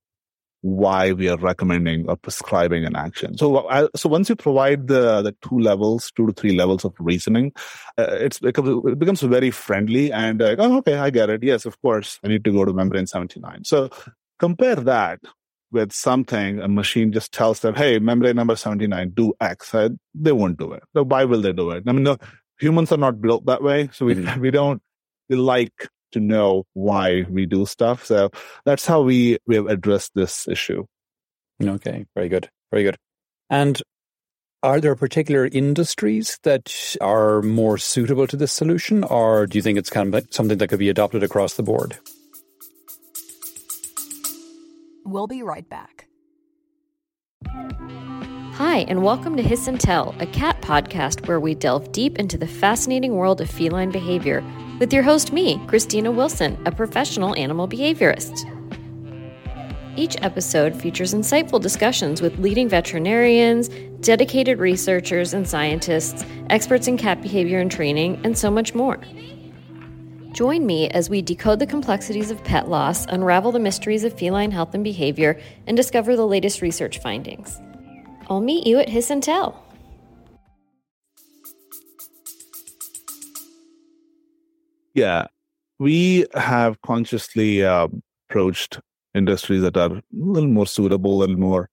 why 0.62 1.12
we 1.12 1.30
are 1.30 1.38
recommending 1.38 2.10
or 2.10 2.16
prescribing 2.16 2.86
an 2.86 2.96
action. 2.96 3.38
So, 3.38 3.58
uh, 3.58 3.88
so 3.96 4.10
once 4.10 4.30
you 4.30 4.36
provide 4.36 4.88
the 4.88 5.22
the 5.22 5.36
two 5.48 5.60
levels, 5.60 6.12
two 6.16 6.26
to 6.26 6.34
three 6.34 6.56
levels 6.58 6.84
of 6.84 6.94
reasoning, 6.98 7.52
uh, 8.00 8.18
it's 8.20 8.40
it 8.42 9.00
becomes 9.00 9.22
very 9.22 9.52
friendly 9.52 10.12
and 10.12 10.42
uh, 10.42 10.56
oh, 10.58 10.78
okay, 10.78 10.98
I 10.98 11.12
get 11.12 11.30
it. 11.30 11.44
Yes, 11.44 11.68
of 11.68 11.80
course, 11.84 12.20
I 12.24 12.30
need 12.30 12.44
to 12.46 12.52
go 12.52 12.66
to 12.66 12.74
membrane 12.74 13.06
seventy 13.06 13.40
nine. 13.40 13.64
So 13.64 13.90
compare 14.40 14.76
that 14.76 15.20
with 15.72 15.92
something 15.94 16.60
a 16.60 16.68
machine 16.68 17.12
just 17.12 17.32
tells 17.32 17.60
them, 17.60 17.76
hey, 17.76 18.00
membrane 18.00 18.36
number 18.36 18.56
seventy 18.56 18.88
nine, 18.88 19.12
do 19.12 19.34
X. 19.40 19.76
Uh, 19.76 19.90
they 20.16 20.32
won't 20.32 20.58
do 20.58 20.72
it. 20.72 20.82
So 20.96 21.04
why 21.04 21.26
will 21.26 21.42
they 21.42 21.54
do 21.54 21.70
it? 21.72 21.84
I 21.86 21.92
mean, 21.92 22.04
no, 22.04 22.18
humans 22.60 22.92
are 22.92 22.98
not 22.98 23.22
built 23.22 23.46
that 23.46 23.64
way, 23.64 23.90
so 23.94 24.06
we 24.06 24.16
mm-hmm. 24.16 24.42
we 24.46 24.52
don't 24.52 24.82
we 25.30 25.36
like 25.36 25.90
to 26.12 26.20
know 26.20 26.66
why 26.74 27.26
we 27.30 27.46
do 27.46 27.66
stuff. 27.66 28.06
So 28.06 28.32
that's 28.64 28.86
how 28.86 29.02
we, 29.02 29.38
we 29.46 29.56
have 29.56 29.68
addressed 29.68 30.12
this 30.16 30.48
issue. 30.48 30.86
Okay, 31.62 32.06
very 32.16 32.30
good. 32.30 32.50
Very 32.72 32.84
good. 32.84 32.98
And 33.50 33.82
are 34.64 34.80
there 34.80 34.96
particular 34.96 35.46
industries 35.46 36.40
that 36.44 36.96
are 37.02 37.42
more 37.42 37.78
suitable 37.78 38.28
to 38.28 38.38
this 38.38 38.52
solution, 38.52 39.04
or 39.04 39.46
do 39.46 39.58
you 39.58 39.62
think 39.62 39.78
it's 39.78 39.90
kind 39.90 40.14
of 40.14 40.28
something 40.32 40.58
that 40.58 40.70
could 40.70 40.80
be 40.80 40.90
adopted 40.90 41.22
across 41.22 41.56
the 41.56 41.64
board? 41.64 41.98
We'll 45.06 45.28
be 45.28 45.44
right 45.44 45.70
back. 45.70 46.08
Hi, 48.58 48.86
and 48.88 49.04
welcome 49.04 49.36
to 49.36 49.44
Hiss 49.44 49.68
and 49.68 49.78
Tell, 49.78 50.16
a 50.22 50.26
cat 50.26 50.62
podcast 50.62 51.28
where 51.28 51.42
we 51.42 51.56
delve 51.56 51.92
deep 51.92 52.18
into 52.18 52.38
the 52.38 52.48
fascinating 52.48 53.16
world 53.16 53.42
of 53.42 53.50
feline 53.50 53.92
behavior 53.92 54.42
with 54.80 54.94
your 54.94 55.04
host, 55.04 55.34
me, 55.34 55.60
Christina 55.68 56.10
Wilson, 56.10 56.58
a 56.66 56.72
professional 56.72 57.36
animal 57.36 57.68
behaviorist. 57.68 58.50
Each 59.98 60.16
episode 60.22 60.74
features 60.74 61.14
insightful 61.14 61.62
discussions 61.62 62.22
with 62.22 62.40
leading 62.40 62.70
veterinarians, 62.70 63.68
dedicated 64.00 64.60
researchers 64.60 65.34
and 65.34 65.46
scientists, 65.46 66.24
experts 66.50 66.88
in 66.88 66.96
cat 66.96 67.22
behavior 67.22 67.60
and 67.60 67.70
training, 67.70 68.22
and 68.24 68.38
so 68.38 68.50
much 68.50 68.74
more. 68.74 69.02
Join 70.32 70.66
me 70.66 70.90
as 70.92 71.10
we 71.10 71.22
decode 71.22 71.60
the 71.60 71.68
complexities 71.68 72.32
of 72.32 72.42
pet 72.46 72.70
loss, 72.70 73.06
unravel 73.08 73.52
the 73.52 73.60
mysteries 73.60 74.06
of 74.06 74.18
feline 74.18 74.52
health 74.52 74.74
and 74.74 74.84
behavior, 74.86 75.42
and 75.68 75.76
discover 75.76 76.16
the 76.16 76.26
latest 76.26 76.62
research 76.62 77.00
findings. 77.00 77.60
I'll 78.28 78.42
meet 78.42 78.66
you 78.66 78.80
at 78.80 78.90
Hiss 78.90 79.10
and 79.10 79.22
Tell. 79.22 79.62
Yeah, 84.94 85.28
we 85.78 86.26
have 86.34 86.82
consciously 86.82 87.64
uh, 87.64 87.88
approached 88.30 88.80
industries 89.14 89.62
that 89.62 89.78
are 89.78 89.92
a 89.92 90.02
little 90.12 90.50
more 90.50 90.66
suitable, 90.66 91.16
a 91.16 91.20
little 91.20 91.38
more 91.38 91.70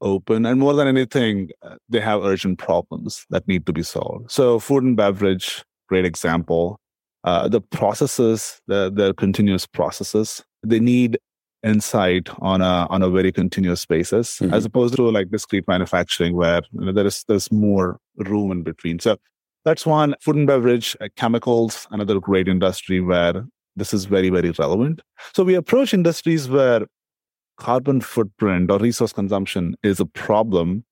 open, 0.00 0.46
and 0.46 0.60
more 0.60 0.74
than 0.74 0.86
anything, 0.86 1.50
uh, 1.62 1.76
they 1.88 2.00
have 2.00 2.22
urgent 2.22 2.58
problems 2.58 3.26
that 3.30 3.46
need 3.48 3.66
to 3.66 3.72
be 3.72 3.82
solved. 3.82 4.30
So, 4.30 4.58
food 4.58 4.84
and 4.84 4.96
beverage, 4.96 5.64
great 5.88 6.04
example. 6.04 6.78
Uh, 7.24 7.48
the 7.48 7.60
processes, 7.60 8.60
the 8.66 8.90
the 8.94 9.14
continuous 9.14 9.66
processes, 9.66 10.44
they 10.62 10.78
need 10.78 11.18
insight 11.64 12.28
on 12.40 12.60
a 12.60 12.86
on 12.90 13.02
a 13.02 13.10
very 13.10 13.32
continuous 13.32 13.84
basis, 13.84 14.38
mm-hmm. 14.38 14.54
as 14.54 14.64
opposed 14.64 14.96
to 14.96 15.10
like 15.10 15.30
discrete 15.30 15.66
manufacturing 15.68 16.36
where 16.36 16.62
you 16.72 16.86
know, 16.86 16.92
there 16.92 17.06
is 17.06 17.24
there's 17.28 17.50
more 17.50 17.98
room 18.16 18.52
in 18.52 18.62
between. 18.62 18.98
So 18.98 19.16
that's 19.64 19.84
one. 19.84 20.14
Food 20.20 20.36
and 20.36 20.46
beverage, 20.46 20.96
uh, 21.00 21.08
chemicals, 21.16 21.86
another 21.90 22.20
great 22.20 22.48
industry 22.48 23.00
where 23.00 23.44
this 23.76 23.94
is 23.94 24.04
very, 24.06 24.30
very 24.30 24.50
relevant. 24.52 25.00
So 25.34 25.44
we 25.44 25.54
approach 25.54 25.94
industries 25.94 26.48
where 26.48 26.86
carbon 27.58 28.00
footprint 28.00 28.70
or 28.70 28.78
resource 28.78 29.12
consumption 29.12 29.76
is 29.82 30.00
a 30.00 30.06
problem 30.06 30.84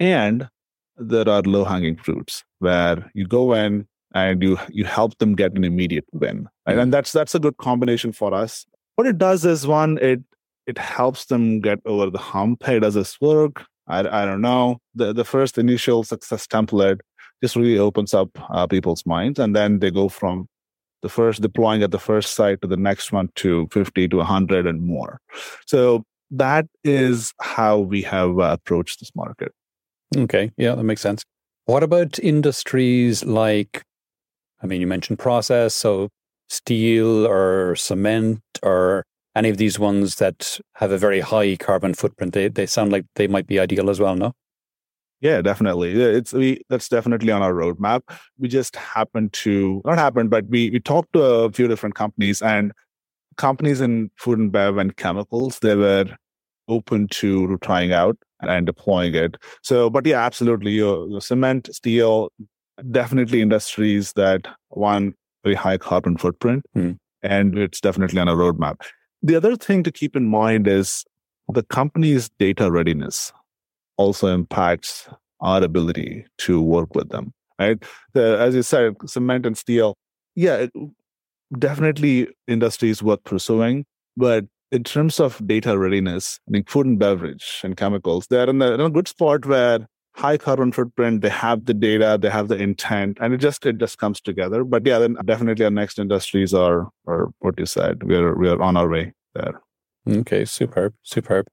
and 0.00 0.48
there 0.96 1.28
are 1.28 1.42
low 1.42 1.64
hanging 1.64 1.96
fruits 1.96 2.44
where 2.60 3.10
you 3.14 3.26
go 3.26 3.52
in 3.52 3.86
and 4.14 4.42
you 4.42 4.56
you 4.70 4.84
help 4.84 5.18
them 5.18 5.34
get 5.34 5.52
an 5.52 5.64
immediate 5.64 6.06
win 6.12 6.48
right? 6.66 6.78
and 6.78 6.94
that's 6.94 7.12
that's 7.12 7.34
a 7.34 7.38
good 7.38 7.56
combination 7.58 8.12
for 8.12 8.32
us 8.32 8.64
what 8.96 9.06
it 9.06 9.18
does 9.18 9.44
is 9.44 9.66
one 9.66 9.98
it 9.98 10.22
it 10.66 10.78
helps 10.78 11.26
them 11.26 11.60
get 11.60 11.78
over 11.84 12.10
the 12.10 12.18
hump 12.18 12.62
hey 12.64 12.78
does 12.78 12.94
this 12.94 13.20
work 13.20 13.64
i, 13.88 14.00
I 14.00 14.24
don't 14.24 14.40
know 14.40 14.78
the 14.94 15.12
the 15.12 15.24
first 15.24 15.58
initial 15.58 16.04
success 16.04 16.46
template 16.46 17.00
just 17.44 17.56
really 17.56 17.78
opens 17.78 18.14
up 18.14 18.30
uh, 18.50 18.66
people's 18.66 19.04
minds. 19.04 19.38
And 19.38 19.54
then 19.54 19.80
they 19.80 19.90
go 19.90 20.08
from 20.08 20.48
the 21.02 21.10
first 21.10 21.42
deploying 21.42 21.82
at 21.82 21.90
the 21.90 21.98
first 21.98 22.34
site 22.34 22.62
to 22.62 22.68
the 22.68 22.76
next 22.78 23.12
one 23.12 23.28
to 23.36 23.68
50 23.70 24.08
to 24.08 24.16
100 24.16 24.66
and 24.66 24.80
more. 24.80 25.20
So 25.66 26.04
that 26.30 26.66
is 26.82 27.34
how 27.40 27.78
we 27.78 28.00
have 28.02 28.38
uh, 28.38 28.56
approached 28.58 29.00
this 29.00 29.14
market. 29.14 29.52
Okay. 30.16 30.52
Yeah, 30.56 30.74
that 30.74 30.84
makes 30.84 31.02
sense. 31.02 31.22
What 31.66 31.82
about 31.82 32.18
industries 32.18 33.24
like, 33.24 33.82
I 34.62 34.66
mean, 34.66 34.80
you 34.80 34.86
mentioned 34.86 35.18
process, 35.18 35.74
so 35.74 36.08
steel 36.54 37.26
or 37.26 37.76
cement 37.76 38.40
or 38.62 39.04
any 39.36 39.48
of 39.48 39.56
these 39.56 39.78
ones 39.78 40.16
that 40.16 40.58
have 40.74 40.92
a 40.92 40.98
very 40.98 41.20
high 41.20 41.56
carbon 41.56 41.94
footprint, 41.94 42.34
they, 42.34 42.48
they 42.48 42.66
sound 42.66 42.92
like 42.92 43.04
they 43.16 43.26
might 43.26 43.46
be 43.46 43.58
ideal 43.58 43.90
as 43.90 43.98
well, 44.00 44.14
no? 44.14 44.32
Yeah, 45.20 45.40
definitely. 45.40 45.92
It's 45.92 46.32
we 46.32 46.60
that's 46.68 46.88
definitely 46.88 47.32
on 47.32 47.40
our 47.40 47.54
roadmap. 47.54 48.02
We 48.38 48.46
just 48.46 48.76
happened 48.76 49.32
to 49.44 49.80
not 49.84 49.96
happened, 49.96 50.28
but 50.28 50.46
we 50.48 50.70
we 50.70 50.80
talked 50.80 51.14
to 51.14 51.22
a 51.22 51.50
few 51.50 51.66
different 51.66 51.94
companies 51.94 52.42
and 52.42 52.72
companies 53.36 53.80
in 53.80 54.10
food 54.16 54.38
and 54.38 54.52
bev 54.52 54.76
and 54.76 54.94
chemicals. 54.96 55.60
They 55.60 55.76
were 55.76 56.04
open 56.68 57.08
to 57.08 57.56
trying 57.58 57.92
out 57.92 58.18
and 58.40 58.66
deploying 58.66 59.14
it. 59.14 59.36
So, 59.62 59.88
but 59.88 60.06
yeah, 60.06 60.24
absolutely. 60.24 60.72
Your, 60.72 61.08
your 61.08 61.20
cement, 61.20 61.74
steel, 61.74 62.30
definitely 62.90 63.40
industries 63.40 64.12
that 64.14 64.46
one 64.68 65.14
very 65.44 65.54
high 65.54 65.78
carbon 65.78 66.16
footprint, 66.16 66.64
hmm. 66.74 66.92
and 67.22 67.56
it's 67.56 67.80
definitely 67.80 68.20
on 68.20 68.28
a 68.28 68.34
roadmap. 68.34 68.80
The 69.22 69.36
other 69.36 69.56
thing 69.56 69.82
to 69.84 69.92
keep 69.92 70.16
in 70.16 70.26
mind 70.26 70.66
is 70.66 71.04
the 71.48 71.62
company's 71.62 72.30
data 72.38 72.70
readiness 72.70 73.32
also 73.96 74.28
impacts 74.28 75.08
our 75.40 75.62
ability 75.62 76.24
to 76.38 76.60
work 76.60 76.94
with 76.94 77.10
them 77.10 77.32
right 77.58 77.82
the, 78.14 78.38
as 78.38 78.54
you 78.54 78.62
said 78.62 78.94
cement 79.06 79.46
and 79.46 79.56
steel 79.56 79.94
yeah 80.34 80.66
definitely 81.58 82.28
industries 82.48 83.02
worth 83.02 83.22
pursuing 83.24 83.84
but 84.16 84.44
in 84.72 84.82
terms 84.82 85.20
of 85.20 85.46
data 85.46 85.78
readiness 85.78 86.40
i 86.48 86.52
think 86.52 86.68
food 86.68 86.86
and 86.86 86.98
beverage 86.98 87.60
and 87.62 87.76
chemicals 87.76 88.26
they're 88.28 88.48
in, 88.48 88.60
in 88.60 88.80
a 88.80 88.90
good 88.90 89.06
spot 89.06 89.46
where 89.46 89.86
high 90.14 90.38
carbon 90.38 90.72
footprint. 90.72 91.20
They 91.20 91.28
have 91.28 91.64
the 91.66 91.74
data, 91.74 92.18
they 92.20 92.30
have 92.30 92.48
the 92.48 92.56
intent, 92.56 93.18
and 93.20 93.34
it 93.34 93.38
just 93.38 93.66
it 93.66 93.78
just 93.78 93.98
comes 93.98 94.20
together. 94.20 94.64
But 94.64 94.86
yeah, 94.86 94.98
then 94.98 95.16
definitely 95.24 95.64
our 95.64 95.70
next 95.70 95.98
industries 95.98 96.54
are 96.54 96.88
are 97.06 97.28
what 97.40 97.58
you 97.58 97.66
said. 97.66 98.04
We're 98.04 98.36
we're 98.36 98.60
on 98.60 98.76
our 98.76 98.88
way 98.88 99.12
there. 99.34 99.60
Okay, 100.08 100.44
superb, 100.44 100.94
superb. 101.02 101.46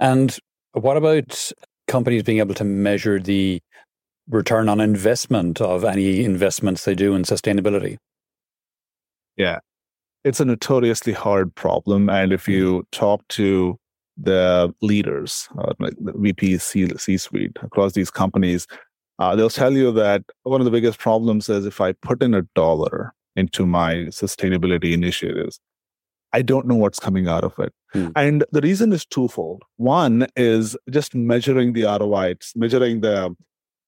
And 0.00 0.36
what 0.72 0.96
about 0.96 1.52
companies 1.86 2.22
being 2.22 2.38
able 2.38 2.54
to 2.54 2.64
measure 2.64 3.18
the 3.18 3.60
return 4.28 4.68
on 4.68 4.80
investment 4.80 5.60
of 5.60 5.84
any 5.84 6.24
investments 6.24 6.84
they 6.84 6.94
do 6.94 7.14
in 7.14 7.22
sustainability? 7.22 7.96
Yeah, 9.36 9.60
it's 10.24 10.40
a 10.40 10.44
notoriously 10.44 11.12
hard 11.12 11.54
problem. 11.54 12.08
And 12.08 12.32
if 12.32 12.48
you 12.48 12.78
mm-hmm. 12.78 12.86
talk 12.92 13.26
to 13.28 13.78
the 14.16 14.74
leaders, 14.80 15.48
uh, 15.58 15.72
like 15.78 15.94
the 16.00 16.12
VP 16.12 16.58
C 16.58 17.16
suite 17.16 17.56
across 17.62 17.92
these 17.92 18.10
companies, 18.10 18.66
uh, 19.18 19.34
they'll 19.34 19.50
tell 19.50 19.72
you 19.72 19.92
that 19.92 20.22
one 20.42 20.60
of 20.60 20.64
the 20.64 20.70
biggest 20.70 20.98
problems 20.98 21.48
is 21.48 21.66
if 21.66 21.80
I 21.80 21.92
put 21.92 22.22
in 22.22 22.34
a 22.34 22.42
dollar 22.54 23.14
into 23.34 23.66
my 23.66 23.94
sustainability 24.10 24.92
initiatives, 24.92 25.60
I 26.32 26.42
don't 26.42 26.66
know 26.66 26.74
what's 26.74 27.00
coming 27.00 27.28
out 27.28 27.44
of 27.44 27.58
it. 27.58 27.72
Hmm. 27.92 28.08
And 28.14 28.44
the 28.52 28.60
reason 28.60 28.92
is 28.92 29.06
twofold. 29.06 29.62
One 29.76 30.26
is 30.36 30.76
just 30.90 31.14
measuring 31.14 31.72
the 31.72 31.84
ROI, 31.84 32.30
it's 32.30 32.54
measuring 32.56 33.00
the 33.00 33.34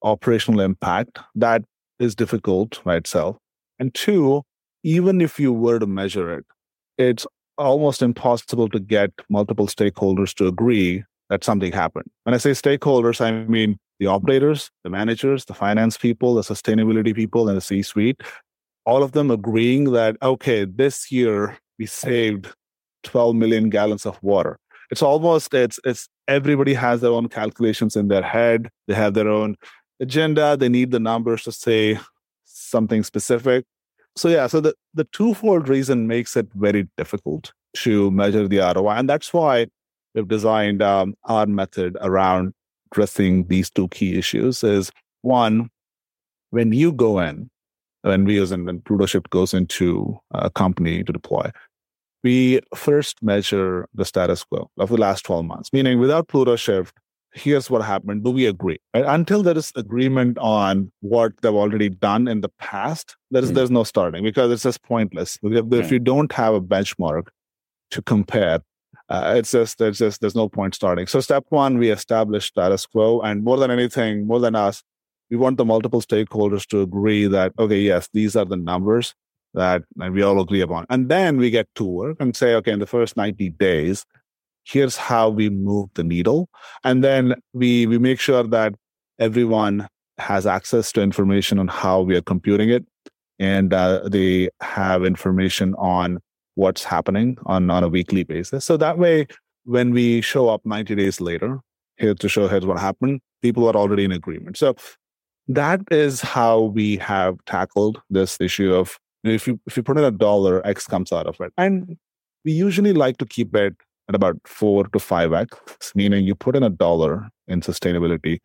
operational 0.03 0.61
impact. 0.61 1.19
That 1.35 1.65
is 1.99 2.15
difficult 2.15 2.83
by 2.85 2.97
itself. 2.97 3.37
And 3.79 3.93
two, 3.95 4.43
even 4.83 5.21
if 5.21 5.39
you 5.39 5.53
were 5.53 5.79
to 5.79 5.87
measure 5.87 6.39
it, 6.39 6.47
it's 6.97 7.27
almost 7.59 8.03
impossible 8.03 8.69
to 8.71 8.81
get 8.81 9.11
multiple 9.29 9.67
stakeholders 9.67 10.33
to 10.35 10.47
agree 10.47 11.05
that 11.29 11.45
something 11.45 11.73
happened. 11.73 12.11
When 12.25 12.35
I 12.35 12.39
say 12.39 12.51
stakeholders, 12.51 13.21
I 13.21 13.45
mean 13.47 13.79
the 13.99 14.07
operators, 14.07 14.71
the 14.85 14.91
managers, 14.91 15.45
the 15.45 15.55
finance 15.55 15.99
people, 15.99 16.35
the 16.35 16.43
sustainability 16.43 17.15
people, 17.15 17.49
and 17.49 17.57
the 17.57 17.61
C 17.61 17.83
suite, 17.83 18.21
all 18.87 19.03
of 19.03 19.13
them 19.13 19.31
agreeing 19.31 19.93
that, 19.93 20.17
okay, 20.23 20.65
this 20.65 21.11
year 21.13 21.59
we 21.79 21.87
saved 21.87 22.55
12 23.05 23.35
million 23.35 23.69
gallons 23.69 24.07
of 24.07 24.23
water. 24.23 24.59
It's 24.91 25.03
almost, 25.03 25.53
it's, 25.53 25.79
it's 25.85 26.09
everybody 26.29 26.73
has 26.75 27.03
their 27.03 27.11
own 27.11 27.29
calculations 27.29 27.97
in 27.97 28.09
their 28.09 28.23
head. 28.23 28.71
They 28.87 28.95
have 28.95 29.15
their 29.15 29.29
own 29.29 29.57
agenda. 30.01 30.57
They 30.57 30.71
need 30.71 30.93
the 30.93 31.01
numbers 31.01 31.43
to 31.45 31.53
say 31.53 31.99
something 32.45 33.03
specific 33.03 33.65
so 34.19 34.29
yeah, 34.29 34.47
so 34.47 34.61
the, 34.61 34.75
the 34.95 35.05
twofold 35.05 35.69
reason 35.69 36.07
makes 36.07 36.37
it 36.37 36.49
very 36.55 36.89
difficult 36.97 37.53
to 37.77 38.11
measure 38.11 38.49
the 38.49 38.59
ROI. 38.59 38.91
And 38.91 39.09
that's 39.09 39.33
why 39.33 39.67
we've 40.15 40.29
designed 40.29 40.83
um, 40.83 41.15
our 41.25 41.47
method 41.47 41.97
around 42.01 42.53
addressing 42.91 43.47
these 43.49 43.71
two 43.71 43.89
key 43.89 44.19
issues 44.19 44.65
is 44.65 44.91
one, 45.23 45.71
when 46.51 46.73
you 46.73 46.93
go 46.93 47.19
in, 47.21 47.51
when 48.03 48.25
we 48.25 48.41
as 48.41 48.53
in 48.53 48.65
when 48.65 48.81
PlutoShift 48.81 49.31
goes 49.31 49.53
into 49.53 50.19
a 50.33 50.51
company 50.51 51.05
to 51.05 51.13
deploy, 51.13 51.51
we 52.25 52.61
first 52.75 53.23
measure 53.23 53.87
the 53.95 54.05
status 54.05 54.45
quo 54.45 54.71
of 54.79 54.89
the 54.89 54.97
last 54.97 55.25
12 55.25 55.45
months, 55.45 55.73
meaning 55.73 56.01
without 56.01 56.29
PlutoShift, 56.29 56.93
here's 57.39 57.71
what 57.71 57.83
happened. 57.83 58.25
Do 58.25 58.31
we 58.31 58.47
agree? 58.47 58.79
Right? 58.95 59.05
Until 59.07 59.43
there 59.43 59.57
is 59.57 59.73
agreement 59.77 60.39
on 60.39 60.93
what 61.01 61.33
they've 61.41 61.53
already 61.55 61.89
done 61.89 62.29
in 62.29 62.41
the 62.41 62.49
past, 62.59 63.17
there 63.31 63.43
is, 63.43 63.51
mm. 63.51 63.55
there's 63.55 63.71
no 63.71 63.85
starting 63.85 64.25
because 64.25 64.51
it's 64.51 64.63
just 64.63 64.83
pointless. 64.83 65.39
If, 65.43 65.73
if 65.73 65.93
you 65.93 65.99
don't 65.99 66.33
have 66.33 66.55
a 66.55 66.61
benchmark 66.61 67.29
to 67.93 68.03
compare, 68.03 68.61
uh, 69.09 69.35
it's 69.37 69.53
just 69.53 69.79
there's 69.79 69.99
just 69.99 70.21
there's 70.21 70.35
no 70.35 70.49
point 70.49 70.75
starting. 70.75 71.07
So 71.07 71.21
step 71.21 71.45
one, 71.49 71.79
we 71.79 71.91
establish 71.91 72.47
status 72.47 72.85
quo, 72.87 73.21
and 73.21 73.43
more 73.43 73.57
than 73.57 73.71
anything, 73.71 74.27
more 74.27 74.41
than 74.41 74.55
us, 74.55 74.83
we 75.31 75.37
want 75.37 75.57
the 75.57 75.65
multiple 75.65 76.03
stakeholders 76.03 76.67
to 76.67 76.83
agree 76.83 77.27
that 77.27 77.53
okay, 77.59 77.79
yes, 77.79 78.09
these 78.13 78.37
are 78.37 78.45
the 78.45 78.57
numbers 78.57 79.15
that 79.55 79.83
we 79.97 80.23
all 80.23 80.41
agree 80.41 80.61
upon, 80.61 80.85
and 80.91 81.09
then 81.09 81.39
we 81.39 81.49
get 81.49 81.69
to 81.77 81.85
work 81.85 82.19
and 82.21 82.37
say, 82.37 82.55
okay, 82.55 82.73
in 82.73 82.81
the 82.81 82.87
first 82.87 83.17
90 83.17 83.49
days, 83.51 84.05
here's 84.69 84.97
how 84.97 85.29
we 85.29 85.49
move 85.51 85.89
the 85.95 86.05
needle. 86.05 86.49
And 86.85 87.03
then 87.03 87.35
we 87.53 87.87
we 87.87 87.99
make 87.99 88.21
sure 88.21 88.43
that 88.45 88.75
everyone 89.19 89.89
has 90.19 90.47
access 90.47 90.93
to 90.93 91.03
information 91.03 91.59
on 91.59 91.69
how 91.69 92.03
we 92.03 92.17
are 92.17 92.23
computing 92.23 92.71
it. 92.71 92.85
And 93.39 93.73
uh, 93.73 94.09
they 94.09 94.51
have 94.61 95.05
information 95.05 95.75
on 95.77 96.19
what's 96.57 96.83
happening 96.83 97.39
on, 97.47 97.71
on 97.71 97.85
a 97.85 97.89
weekly 97.89 98.25
basis. 98.25 98.65
So 98.65 98.77
that 98.77 98.99
way 98.99 99.29
when 99.65 99.93
we 99.93 100.21
show 100.21 100.49
up 100.49 100.65
90 100.65 100.97
days 100.97 101.21
later 101.21 101.61
here 101.99 102.15
to 102.15 102.29
show 102.29 102.49
here's 102.49 102.67
what 102.67 102.79
happened 102.79 103.21
people 103.43 103.69
are 103.69 103.77
already 103.77 104.05
in 104.05 104.13
agreement. 104.13 104.57
So 104.57 104.75
that 105.47 105.81
is 105.91 106.21
how 106.21 106.61
we 106.61 106.97
have 106.97 107.37
tackled 107.47 108.01
this 108.11 108.41
issue 108.41 108.75
of 108.75 108.99
if 109.25 109.47
you 109.47 109.61
if 109.67 109.77
you 109.77 109.83
put 109.83 109.99
in 109.99 110.05
a 110.05 110.11
dollar 110.11 110.67
x 110.67 110.87
comes 110.87 111.13
out 111.13 111.27
of 111.27 111.41
it. 111.41 111.53
And 111.57 111.97
we 112.45 112.53
usually 112.53 112.93
like 112.93 113.19
to 113.19 113.27
keep 113.27 113.55
it 113.55 113.77
at 114.09 114.15
about 114.15 114.37
four 114.45 114.85
to 114.89 114.99
five 114.99 115.33
X, 115.33 115.93
meaning 115.95 116.25
you 116.25 116.35
put 116.35 116.57
in 116.57 116.63
a 116.63 116.71
dollar 116.71 117.29
in 117.47 117.61
sustainability, 117.61 118.39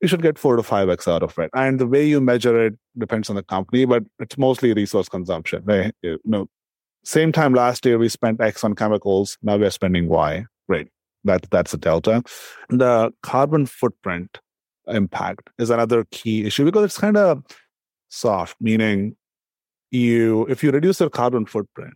you 0.00 0.08
should 0.08 0.22
get 0.22 0.38
four 0.38 0.56
to 0.56 0.62
five 0.62 0.88
X 0.88 1.08
out 1.08 1.22
of 1.22 1.38
it. 1.38 1.50
And 1.54 1.78
the 1.78 1.86
way 1.86 2.06
you 2.06 2.20
measure 2.20 2.66
it 2.66 2.74
depends 2.98 3.30
on 3.30 3.36
the 3.36 3.42
company, 3.42 3.84
but 3.84 4.02
it's 4.18 4.36
mostly 4.36 4.72
resource 4.72 5.08
consumption. 5.08 5.62
They, 5.64 5.92
you 6.02 6.18
know, 6.24 6.48
same 7.04 7.32
time 7.32 7.54
last 7.54 7.86
year 7.86 7.98
we 7.98 8.08
spent 8.08 8.40
X 8.40 8.64
on 8.64 8.74
chemicals, 8.74 9.38
now 9.42 9.56
we're 9.56 9.70
spending 9.70 10.08
Y. 10.08 10.44
Great. 10.68 10.88
That 11.24 11.48
that's 11.50 11.72
a 11.74 11.78
delta. 11.78 12.22
The 12.68 13.12
carbon 13.22 13.66
footprint 13.66 14.38
impact 14.88 15.50
is 15.58 15.70
another 15.70 16.04
key 16.10 16.46
issue 16.46 16.64
because 16.64 16.84
it's 16.84 16.98
kind 16.98 17.16
of 17.16 17.42
soft, 18.08 18.56
meaning 18.60 19.16
you 19.90 20.46
if 20.48 20.62
you 20.62 20.70
reduce 20.70 21.00
your 21.00 21.10
carbon 21.10 21.46
footprint, 21.46 21.94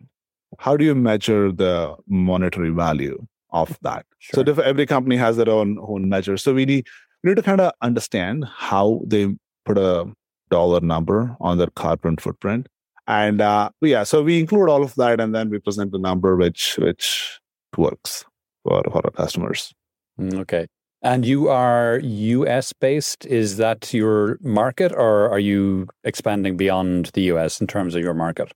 how 0.59 0.77
do 0.77 0.85
you 0.85 0.95
measure 0.95 1.51
the 1.51 1.95
monetary 2.07 2.69
value 2.69 3.25
of 3.51 3.77
that? 3.81 4.05
Sure. 4.19 4.45
So 4.45 4.61
every 4.61 4.85
company 4.85 5.17
has 5.17 5.37
their 5.37 5.49
own 5.49 5.77
own 5.81 6.09
measure. 6.09 6.37
So 6.37 6.53
we 6.53 6.65
need 6.65 6.87
we 7.23 7.31
need 7.31 7.35
to 7.35 7.43
kind 7.43 7.61
of 7.61 7.71
understand 7.81 8.45
how 8.45 9.01
they 9.05 9.35
put 9.65 9.77
a 9.77 10.11
dollar 10.49 10.81
number 10.81 11.35
on 11.39 11.57
their 11.57 11.69
carbon 11.75 12.17
footprint. 12.17 12.67
And 13.07 13.41
uh, 13.41 13.69
yeah, 13.81 14.03
so 14.03 14.21
we 14.21 14.39
include 14.39 14.69
all 14.69 14.83
of 14.83 14.95
that, 14.95 15.19
and 15.19 15.33
then 15.33 15.49
we 15.49 15.59
present 15.59 15.91
the 15.91 15.99
number 15.99 16.35
which 16.35 16.77
which 16.77 17.39
works 17.77 18.25
for, 18.63 18.83
for 18.83 19.01
our 19.05 19.11
customers. 19.11 19.73
Mm, 20.19 20.39
okay. 20.41 20.67
And 21.03 21.25
you 21.25 21.49
are 21.49 21.99
US 22.03 22.73
based. 22.73 23.25
Is 23.25 23.57
that 23.57 23.91
your 23.91 24.37
market, 24.41 24.91
or 24.91 25.29
are 25.29 25.39
you 25.39 25.87
expanding 26.03 26.57
beyond 26.57 27.07
the 27.13 27.23
US 27.33 27.59
in 27.59 27.65
terms 27.65 27.95
of 27.95 28.03
your 28.03 28.13
market? 28.13 28.51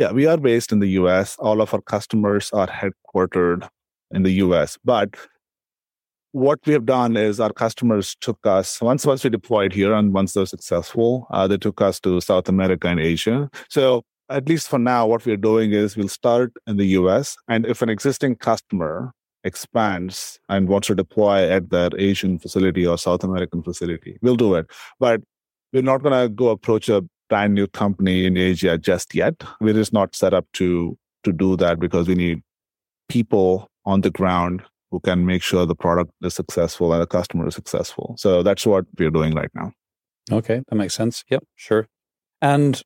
Yeah, 0.00 0.12
we 0.12 0.24
are 0.24 0.38
based 0.38 0.72
in 0.72 0.78
the 0.78 0.86
US. 1.00 1.36
All 1.38 1.60
of 1.60 1.74
our 1.74 1.82
customers 1.82 2.50
are 2.54 2.66
headquartered 2.66 3.68
in 4.10 4.22
the 4.22 4.30
US. 4.44 4.78
But 4.82 5.14
what 6.32 6.58
we 6.64 6.72
have 6.72 6.86
done 6.86 7.18
is 7.18 7.38
our 7.38 7.52
customers 7.52 8.16
took 8.22 8.38
us 8.46 8.80
once 8.80 9.04
once 9.04 9.22
we 9.24 9.28
deployed 9.28 9.74
here 9.74 9.92
and 9.92 10.14
once 10.14 10.32
they're 10.32 10.46
successful, 10.46 11.26
uh, 11.30 11.46
they 11.46 11.58
took 11.58 11.82
us 11.82 12.00
to 12.00 12.18
South 12.22 12.48
America 12.48 12.88
and 12.88 12.98
Asia. 12.98 13.50
So 13.68 14.02
at 14.30 14.48
least 14.48 14.68
for 14.68 14.78
now, 14.78 15.06
what 15.06 15.26
we're 15.26 15.36
doing 15.36 15.72
is 15.72 15.98
we'll 15.98 16.08
start 16.08 16.50
in 16.66 16.78
the 16.78 16.86
US, 17.00 17.36
and 17.46 17.66
if 17.66 17.82
an 17.82 17.90
existing 17.90 18.36
customer 18.36 19.12
expands 19.44 20.40
and 20.48 20.66
wants 20.66 20.86
to 20.86 20.94
deploy 20.94 21.50
at 21.50 21.68
their 21.68 21.90
Asian 21.98 22.38
facility 22.38 22.86
or 22.86 22.96
South 22.96 23.22
American 23.22 23.62
facility, 23.62 24.16
we'll 24.22 24.36
do 24.36 24.54
it. 24.54 24.66
But 24.98 25.20
we're 25.74 25.82
not 25.82 26.02
going 26.02 26.18
to 26.22 26.34
go 26.34 26.48
approach 26.48 26.88
a 26.88 27.02
brand 27.30 27.54
new 27.54 27.66
company 27.68 28.26
in 28.26 28.36
Asia 28.36 28.76
just 28.76 29.14
yet. 29.14 29.42
We're 29.60 29.72
just 29.72 29.94
not 29.94 30.14
set 30.14 30.34
up 30.34 30.46
to 30.54 30.98
to 31.24 31.32
do 31.32 31.56
that 31.56 31.78
because 31.80 32.08
we 32.08 32.14
need 32.14 32.42
people 33.08 33.68
on 33.84 34.02
the 34.02 34.10
ground 34.10 34.62
who 34.90 35.00
can 35.00 35.24
make 35.24 35.42
sure 35.42 35.64
the 35.66 35.74
product 35.74 36.10
is 36.22 36.34
successful 36.34 36.92
and 36.92 37.02
the 37.02 37.06
customer 37.06 37.46
is 37.46 37.54
successful. 37.54 38.14
So 38.18 38.42
that's 38.42 38.66
what 38.66 38.86
we're 38.98 39.10
doing 39.10 39.34
right 39.34 39.50
now. 39.54 39.72
Okay, 40.32 40.62
that 40.68 40.74
makes 40.74 40.94
sense. 40.94 41.24
Yep, 41.30 41.44
sure. 41.56 41.86
And 42.42 42.82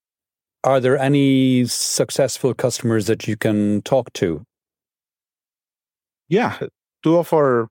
are 0.64 0.80
there 0.80 0.98
any 0.98 1.66
successful 1.66 2.54
customers 2.54 3.06
that 3.06 3.26
you 3.28 3.36
can 3.36 3.82
talk 3.82 4.12
to? 4.14 4.44
Yeah, 6.28 6.58
two 7.02 7.18
of 7.18 7.32
our 7.32 7.68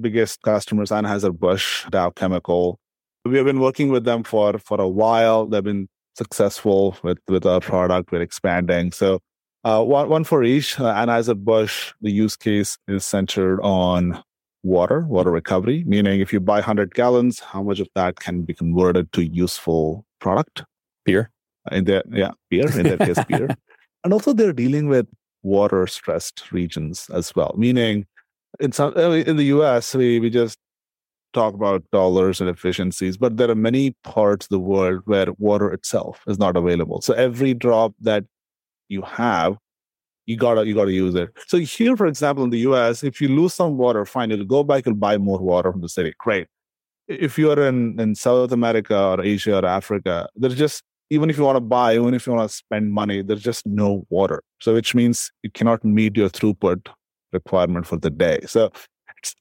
biggest 0.00 0.42
customers, 0.42 0.90
Anheuser-Busch, 0.90 1.86
Dow 1.90 2.10
Chemical. 2.10 2.78
We 3.24 3.36
have 3.36 3.46
been 3.46 3.60
working 3.60 3.90
with 3.90 4.04
them 4.04 4.22
for 4.24 4.58
for 4.58 4.80
a 4.80 4.88
while. 4.88 5.46
They've 5.46 5.62
been 5.62 5.88
successful 6.16 6.96
with 7.02 7.18
with 7.28 7.46
our 7.46 7.60
product. 7.60 8.12
We're 8.12 8.22
expanding. 8.22 8.92
So 8.92 9.20
uh, 9.64 9.82
one 9.82 10.08
one 10.08 10.24
for 10.24 10.44
each. 10.44 10.78
Uh, 10.78 10.94
Anheuser-Busch, 10.94 11.92
the 12.00 12.10
use 12.10 12.36
case 12.36 12.78
is 12.88 13.04
centered 13.04 13.60
on 13.62 14.22
water, 14.62 15.06
water 15.08 15.30
recovery, 15.30 15.84
meaning 15.86 16.20
if 16.20 16.32
you 16.32 16.40
buy 16.40 16.56
100 16.56 16.94
gallons, 16.94 17.40
how 17.40 17.62
much 17.62 17.80
of 17.80 17.88
that 17.94 18.16
can 18.16 18.42
be 18.42 18.52
converted 18.52 19.12
to 19.12 19.24
useful 19.24 20.04
product? 20.20 20.64
Beer. 21.04 21.30
In 21.70 21.84
the 21.84 22.02
yeah, 22.10 22.32
beer, 22.50 22.68
in 22.78 22.84
that 22.84 22.98
case, 23.00 23.24
beer. 23.28 23.48
And 24.04 24.12
also 24.12 24.32
they're 24.32 24.52
dealing 24.52 24.86
with 24.86 25.08
water 25.42 25.84
stressed 25.88 26.52
regions 26.52 27.10
as 27.12 27.34
well, 27.34 27.56
meaning 27.58 28.06
in 28.60 28.70
some 28.70 28.96
in 28.96 29.36
the 29.36 29.46
US, 29.56 29.96
we, 29.96 30.20
we 30.20 30.30
just 30.30 30.58
talk 31.36 31.54
about 31.54 31.84
dollars 31.92 32.40
and 32.40 32.48
efficiencies, 32.50 33.16
but 33.16 33.36
there 33.36 33.50
are 33.50 33.54
many 33.70 33.84
parts 34.02 34.46
of 34.46 34.50
the 34.50 34.58
world 34.58 35.02
where 35.04 35.26
water 35.38 35.72
itself 35.72 36.22
is 36.26 36.38
not 36.38 36.56
available. 36.56 37.00
So 37.02 37.12
every 37.14 37.52
drop 37.54 37.92
that 38.00 38.24
you 38.88 39.02
have, 39.02 39.58
you 40.24 40.36
gotta 40.36 40.66
you 40.66 40.74
gotta 40.74 40.92
use 40.92 41.14
it. 41.14 41.28
So 41.46 41.58
here, 41.58 41.96
for 41.96 42.06
example, 42.06 42.42
in 42.44 42.50
the 42.50 42.62
US, 42.70 43.04
if 43.04 43.20
you 43.20 43.28
lose 43.28 43.54
some 43.54 43.76
water, 43.76 44.04
fine, 44.04 44.30
you'll 44.30 44.44
go 44.44 44.64
back 44.64 44.86
and 44.86 44.98
buy 44.98 45.18
more 45.18 45.38
water 45.38 45.70
from 45.72 45.82
the 45.82 45.88
city. 45.88 46.12
Great. 46.18 46.48
If 47.06 47.38
you're 47.38 47.62
in, 47.68 48.00
in 48.00 48.16
South 48.16 48.50
America 48.50 48.98
or 48.98 49.22
Asia 49.22 49.58
or 49.58 49.66
Africa, 49.66 50.28
there's 50.34 50.56
just 50.56 50.82
even 51.10 51.30
if 51.30 51.38
you 51.38 51.44
want 51.44 51.56
to 51.56 51.60
buy, 51.60 51.94
even 51.94 52.14
if 52.14 52.26
you 52.26 52.32
want 52.32 52.50
to 52.50 52.56
spend 52.56 52.92
money, 52.92 53.22
there's 53.22 53.42
just 53.42 53.64
no 53.66 54.04
water. 54.10 54.42
So 54.60 54.74
which 54.74 54.94
means 54.94 55.30
you 55.44 55.50
cannot 55.50 55.84
meet 55.84 56.16
your 56.16 56.28
throughput 56.28 56.88
requirement 57.32 57.86
for 57.86 57.96
the 57.96 58.10
day. 58.10 58.40
So 58.46 58.72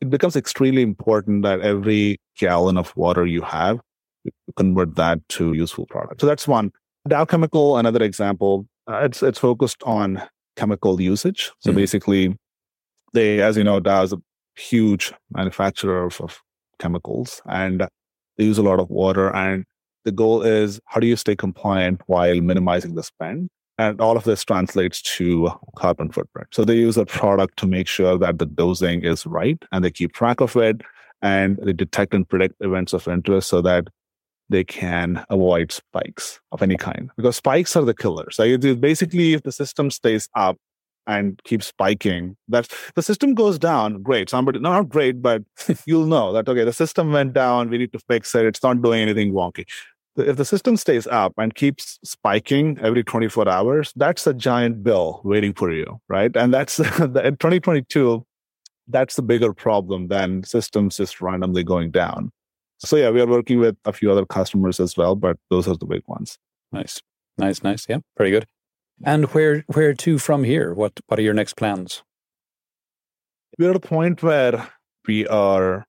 it 0.01 0.09
becomes 0.09 0.35
extremely 0.35 0.81
important 0.81 1.43
that 1.43 1.61
every 1.61 2.17
gallon 2.37 2.77
of 2.77 2.95
water 2.95 3.25
you 3.25 3.41
have, 3.41 3.79
you 4.23 4.31
convert 4.55 4.95
that 4.95 5.27
to 5.29 5.53
useful 5.53 5.85
product. 5.87 6.21
So 6.21 6.27
that's 6.27 6.47
one. 6.47 6.71
Dow 7.07 7.25
Chemical, 7.25 7.77
another 7.77 8.03
example, 8.03 8.67
uh, 8.89 9.01
it's 9.03 9.21
it's 9.21 9.39
focused 9.39 9.81
on 9.83 10.21
chemical 10.55 10.99
usage. 11.01 11.51
So 11.59 11.69
mm-hmm. 11.69 11.77
basically, 11.77 12.37
they, 13.13 13.41
as 13.41 13.57
you 13.57 13.63
know, 13.63 13.79
Dow 13.79 14.03
is 14.03 14.13
a 14.13 14.17
huge 14.55 15.13
manufacturer 15.31 16.05
of, 16.05 16.19
of 16.21 16.41
chemicals, 16.79 17.41
and 17.45 17.87
they 18.37 18.43
use 18.43 18.57
a 18.57 18.63
lot 18.63 18.79
of 18.79 18.89
water. 18.89 19.35
And 19.35 19.65
the 20.03 20.11
goal 20.11 20.41
is 20.43 20.79
how 20.85 20.99
do 20.99 21.07
you 21.07 21.15
stay 21.15 21.35
compliant 21.35 22.01
while 22.07 22.39
minimizing 22.41 22.95
the 22.95 23.03
spend? 23.03 23.49
And 23.77 23.99
all 23.99 24.15
of 24.15 24.23
this 24.23 24.43
translates 24.45 25.01
to 25.17 25.49
carbon 25.75 26.11
footprint. 26.11 26.47
So 26.51 26.63
they 26.63 26.75
use 26.75 26.97
a 26.97 27.05
product 27.05 27.57
to 27.57 27.67
make 27.67 27.87
sure 27.87 28.17
that 28.17 28.39
the 28.39 28.45
dosing 28.45 29.03
is 29.03 29.25
right 29.25 29.61
and 29.71 29.83
they 29.83 29.91
keep 29.91 30.13
track 30.13 30.39
of 30.39 30.55
it 30.55 30.81
and 31.21 31.57
they 31.61 31.73
detect 31.73 32.13
and 32.13 32.27
predict 32.27 32.55
events 32.61 32.93
of 32.93 33.07
interest 33.07 33.49
so 33.49 33.61
that 33.61 33.87
they 34.49 34.63
can 34.63 35.25
avoid 35.29 35.71
spikes 35.71 36.39
of 36.51 36.61
any 36.61 36.77
kind 36.77 37.09
because 37.17 37.35
spikes 37.35 37.75
are 37.75 37.83
the 37.83 37.95
killers. 37.95 38.35
So 38.35 38.57
basically, 38.75 39.33
if 39.33 39.43
the 39.43 39.51
system 39.51 39.89
stays 39.89 40.29
up 40.35 40.57
and 41.07 41.41
keeps 41.43 41.67
spiking, 41.67 42.37
that 42.47 42.71
the 42.95 43.01
system 43.01 43.33
goes 43.33 43.59
down, 43.59 44.01
great. 44.03 44.29
Somebody, 44.29 44.59
not 44.59 44.87
great, 44.87 45.21
but 45.21 45.43
you'll 45.85 46.05
know 46.05 46.31
that, 46.33 46.47
okay, 46.47 46.63
the 46.63 46.73
system 46.73 47.11
went 47.11 47.33
down. 47.33 47.69
We 47.69 47.79
need 47.79 47.91
to 47.93 47.99
fix 48.07 48.33
it. 48.35 48.45
It's 48.45 48.63
not 48.63 48.81
doing 48.81 49.01
anything 49.01 49.33
wonky 49.33 49.65
if 50.17 50.37
the 50.37 50.45
system 50.45 50.77
stays 50.77 51.07
up 51.07 51.33
and 51.37 51.53
keeps 51.53 51.99
spiking 52.03 52.77
every 52.81 53.03
24 53.03 53.49
hours, 53.49 53.93
that's 53.95 54.25
a 54.25 54.33
giant 54.33 54.83
bill 54.83 55.21
waiting 55.23 55.53
for 55.53 55.71
you, 55.71 55.99
right? 56.07 56.35
And 56.35 56.53
that's 56.53 56.79
in 56.99 57.13
2022, 57.13 58.25
that's 58.87 59.15
the 59.15 59.21
bigger 59.21 59.53
problem 59.53 60.07
than 60.07 60.43
systems 60.43 60.97
just 60.97 61.21
randomly 61.21 61.63
going 61.63 61.91
down. 61.91 62.31
So 62.79 62.95
yeah, 62.97 63.09
we 63.09 63.21
are 63.21 63.27
working 63.27 63.59
with 63.59 63.77
a 63.85 63.93
few 63.93 64.11
other 64.11 64.25
customers 64.25 64.79
as 64.79 64.97
well, 64.97 65.15
but 65.15 65.37
those 65.49 65.67
are 65.67 65.77
the 65.77 65.85
big 65.85 66.03
ones. 66.07 66.37
Nice, 66.71 67.01
nice, 67.37 67.63
nice. 67.63 67.85
Yeah, 67.87 67.99
pretty 68.15 68.31
good. 68.31 68.45
And 69.03 69.25
where 69.33 69.63
where 69.67 69.93
to 69.93 70.17
from 70.17 70.43
here? 70.43 70.73
What 70.73 70.99
what 71.07 71.19
are 71.19 71.23
your 71.23 71.33
next 71.33 71.55
plans? 71.57 72.03
We're 73.57 73.71
at 73.71 73.75
a 73.75 73.79
point 73.79 74.23
where 74.23 74.69
we 75.07 75.27
are 75.27 75.85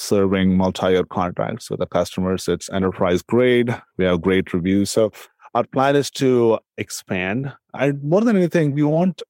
serving 0.00 0.56
multi-year 0.56 1.04
contracts 1.04 1.70
with 1.70 1.80
the 1.80 1.86
customers. 1.86 2.48
It's 2.48 2.70
enterprise 2.70 3.22
grade. 3.22 3.74
We 3.96 4.04
have 4.04 4.22
great 4.22 4.52
reviews. 4.52 4.90
So 4.90 5.12
our 5.54 5.64
plan 5.64 5.96
is 5.96 6.10
to 6.12 6.58
expand. 6.76 7.52
I 7.74 7.92
more 7.92 8.20
than 8.22 8.36
anything, 8.36 8.74
we 8.74 8.82
want 8.82 9.22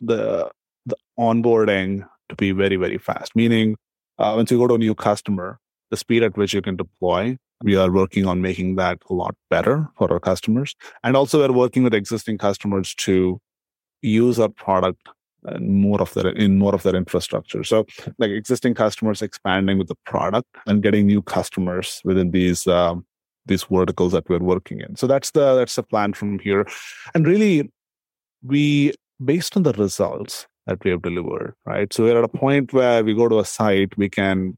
the 0.00 0.50
the 0.86 0.96
onboarding 1.18 2.06
to 2.28 2.36
be 2.36 2.52
very 2.52 2.76
very 2.76 2.98
fast. 2.98 3.34
Meaning, 3.34 3.76
uh, 4.18 4.34
once 4.36 4.50
you 4.50 4.58
go 4.58 4.66
to 4.66 4.74
a 4.74 4.78
new 4.78 4.94
customer, 4.94 5.58
the 5.90 5.96
speed 5.96 6.22
at 6.22 6.36
which 6.36 6.54
you 6.54 6.62
can 6.62 6.76
deploy. 6.76 7.38
We 7.62 7.74
are 7.74 7.90
working 7.90 8.26
on 8.26 8.42
making 8.42 8.76
that 8.76 8.98
a 9.08 9.14
lot 9.14 9.34
better 9.48 9.88
for 9.96 10.12
our 10.12 10.20
customers, 10.20 10.74
and 11.02 11.16
also 11.16 11.38
we're 11.38 11.56
working 11.56 11.84
with 11.84 11.94
existing 11.94 12.36
customers 12.36 12.94
to 12.96 13.40
use 14.02 14.38
our 14.38 14.50
product 14.50 15.08
and 15.08 15.14
more 15.60 16.00
of 16.00 16.12
their 16.14 16.28
in 16.28 16.58
more 16.58 16.74
of 16.74 16.82
their 16.82 16.94
infrastructure. 16.94 17.64
So 17.64 17.86
like 18.18 18.30
existing 18.30 18.74
customers 18.74 19.22
expanding 19.22 19.78
with 19.78 19.88
the 19.88 19.96
product 20.04 20.48
and 20.66 20.82
getting 20.82 21.06
new 21.06 21.22
customers 21.22 22.00
within 22.04 22.30
these 22.30 22.66
um, 22.66 23.04
these 23.46 23.64
verticals 23.64 24.12
that 24.12 24.28
we're 24.28 24.38
working 24.38 24.80
in. 24.80 24.96
So 24.96 25.06
that's 25.06 25.30
the 25.30 25.54
that's 25.54 25.76
the 25.76 25.82
plan 25.82 26.12
from 26.12 26.38
here. 26.38 26.66
And 27.14 27.26
really 27.26 27.70
we 28.42 28.92
based 29.24 29.56
on 29.56 29.62
the 29.62 29.72
results 29.72 30.46
that 30.66 30.84
we 30.84 30.90
have 30.90 31.02
delivered, 31.02 31.54
right? 31.64 31.92
So 31.92 32.04
we're 32.04 32.18
at 32.18 32.24
a 32.24 32.28
point 32.28 32.72
where 32.72 33.04
we 33.04 33.14
go 33.14 33.28
to 33.28 33.38
a 33.38 33.44
site, 33.44 33.96
we 33.96 34.08
can 34.08 34.56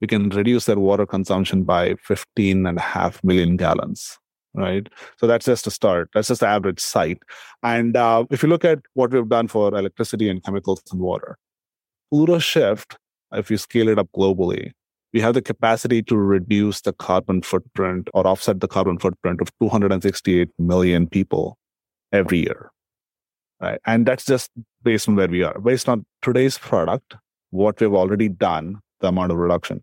we 0.00 0.06
can 0.06 0.28
reduce 0.30 0.66
their 0.66 0.78
water 0.78 1.06
consumption 1.06 1.64
by 1.64 1.96
15 2.04 2.66
and 2.66 2.78
a 2.78 2.80
half 2.80 3.22
million 3.24 3.56
gallons 3.56 4.18
right? 4.54 4.88
So 5.18 5.26
that's 5.26 5.46
just 5.46 5.66
a 5.66 5.70
start. 5.70 6.10
That's 6.14 6.28
just 6.28 6.40
the 6.40 6.48
average 6.48 6.80
site. 6.80 7.18
And 7.62 7.96
uh, 7.96 8.24
if 8.30 8.42
you 8.42 8.48
look 8.48 8.64
at 8.64 8.80
what 8.94 9.12
we've 9.12 9.28
done 9.28 9.48
for 9.48 9.74
electricity 9.74 10.28
and 10.28 10.42
chemicals 10.42 10.82
and 10.90 11.00
water, 11.00 11.38
PlutoShift, 12.12 12.96
if 13.32 13.50
you 13.50 13.58
scale 13.58 13.88
it 13.88 13.98
up 13.98 14.08
globally, 14.16 14.72
we 15.12 15.20
have 15.20 15.34
the 15.34 15.42
capacity 15.42 16.02
to 16.02 16.16
reduce 16.16 16.82
the 16.82 16.92
carbon 16.92 17.42
footprint 17.42 18.08
or 18.12 18.26
offset 18.26 18.60
the 18.60 18.68
carbon 18.68 18.98
footprint 18.98 19.40
of 19.40 19.50
268 19.60 20.48
million 20.58 21.06
people 21.08 21.56
every 22.12 22.38
year. 22.38 22.70
Right. 23.60 23.80
And 23.86 24.06
that's 24.06 24.24
just 24.24 24.50
based 24.82 25.08
on 25.08 25.16
where 25.16 25.28
we 25.28 25.42
are. 25.42 25.58
Based 25.58 25.88
on 25.88 26.06
today's 26.22 26.58
product, 26.58 27.16
what 27.50 27.80
we've 27.80 27.94
already 27.94 28.28
done, 28.28 28.76
the 29.00 29.08
amount 29.08 29.32
of 29.32 29.38
reduction. 29.38 29.82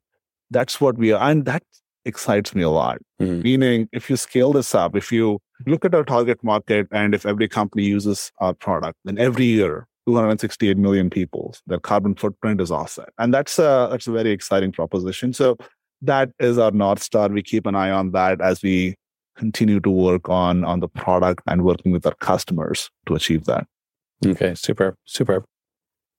That's 0.49 0.79
what 0.79 0.97
we 0.97 1.11
are. 1.11 1.29
And 1.29 1.43
that's 1.43 1.81
excites 2.05 2.55
me 2.55 2.61
a 2.61 2.69
lot. 2.69 2.99
Mm-hmm. 3.21 3.41
Meaning, 3.41 3.89
if 3.91 4.09
you 4.09 4.17
scale 4.17 4.53
this 4.53 4.73
up, 4.75 4.95
if 4.95 5.11
you 5.11 5.39
look 5.65 5.85
at 5.85 5.95
our 5.95 6.03
target 6.03 6.43
market 6.43 6.87
and 6.91 7.13
if 7.13 7.25
every 7.25 7.47
company 7.47 7.83
uses 7.83 8.31
our 8.39 8.53
product, 8.53 8.97
then 9.05 9.17
every 9.17 9.45
year, 9.45 9.87
268 10.07 10.77
million 10.77 11.09
people, 11.09 11.55
their 11.65 11.79
carbon 11.79 12.15
footprint 12.15 12.61
is 12.61 12.71
offset. 12.71 13.09
And 13.17 13.33
that's 13.33 13.57
a, 13.57 13.87
that's 13.89 14.07
a 14.07 14.11
very 14.11 14.31
exciting 14.31 14.71
proposition. 14.71 15.33
So 15.33 15.57
that 16.01 16.29
is 16.39 16.57
our 16.57 16.71
North 16.71 17.01
Star. 17.01 17.29
We 17.29 17.41
keep 17.41 17.65
an 17.65 17.75
eye 17.75 17.89
on 17.89 18.11
that 18.11 18.39
as 18.41 18.61
we 18.61 18.95
continue 19.35 19.79
to 19.79 19.89
work 19.89 20.29
on, 20.29 20.63
on 20.63 20.79
the 20.79 20.87
product 20.87 21.41
and 21.47 21.65
working 21.65 21.91
with 21.91 22.05
our 22.05 22.15
customers 22.15 22.89
to 23.07 23.15
achieve 23.15 23.45
that. 23.45 23.65
Okay, 24.25 24.55
super, 24.55 24.95
super. 25.05 25.43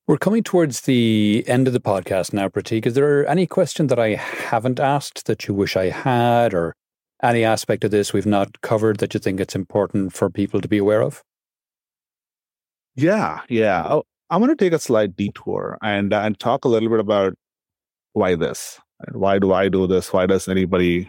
We're 0.08 0.18
coming 0.18 0.44
towards 0.44 0.82
the 0.82 1.42
end 1.48 1.66
of 1.66 1.72
the 1.72 1.80
podcast 1.80 2.32
now, 2.32 2.48
Pratik. 2.48 2.86
Is 2.86 2.94
there 2.94 3.28
any 3.28 3.44
question 3.44 3.88
that 3.88 3.98
I 3.98 4.14
haven't 4.14 4.78
asked 4.78 5.26
that 5.26 5.48
you 5.48 5.54
wish 5.54 5.76
I 5.76 5.86
had, 5.88 6.54
or 6.54 6.76
any 7.24 7.42
aspect 7.42 7.82
of 7.82 7.90
this 7.90 8.12
we've 8.12 8.24
not 8.24 8.60
covered 8.60 8.98
that 8.98 9.14
you 9.14 9.18
think 9.18 9.40
it's 9.40 9.56
important 9.56 10.12
for 10.12 10.30
people 10.30 10.60
to 10.60 10.68
be 10.68 10.78
aware 10.78 11.02
of? 11.02 11.24
Yeah, 12.94 13.40
yeah. 13.48 13.98
I'm 14.30 14.40
going 14.40 14.56
to 14.56 14.64
take 14.64 14.72
a 14.72 14.78
slight 14.78 15.16
detour 15.16 15.76
and 15.82 16.12
uh, 16.12 16.20
and 16.20 16.38
talk 16.38 16.64
a 16.64 16.68
little 16.68 16.88
bit 16.88 17.00
about 17.00 17.34
why 18.12 18.36
this. 18.36 18.78
Why 19.10 19.40
do 19.40 19.52
I 19.52 19.68
do 19.68 19.88
this? 19.88 20.12
Why 20.12 20.26
does 20.26 20.46
anybody 20.46 21.08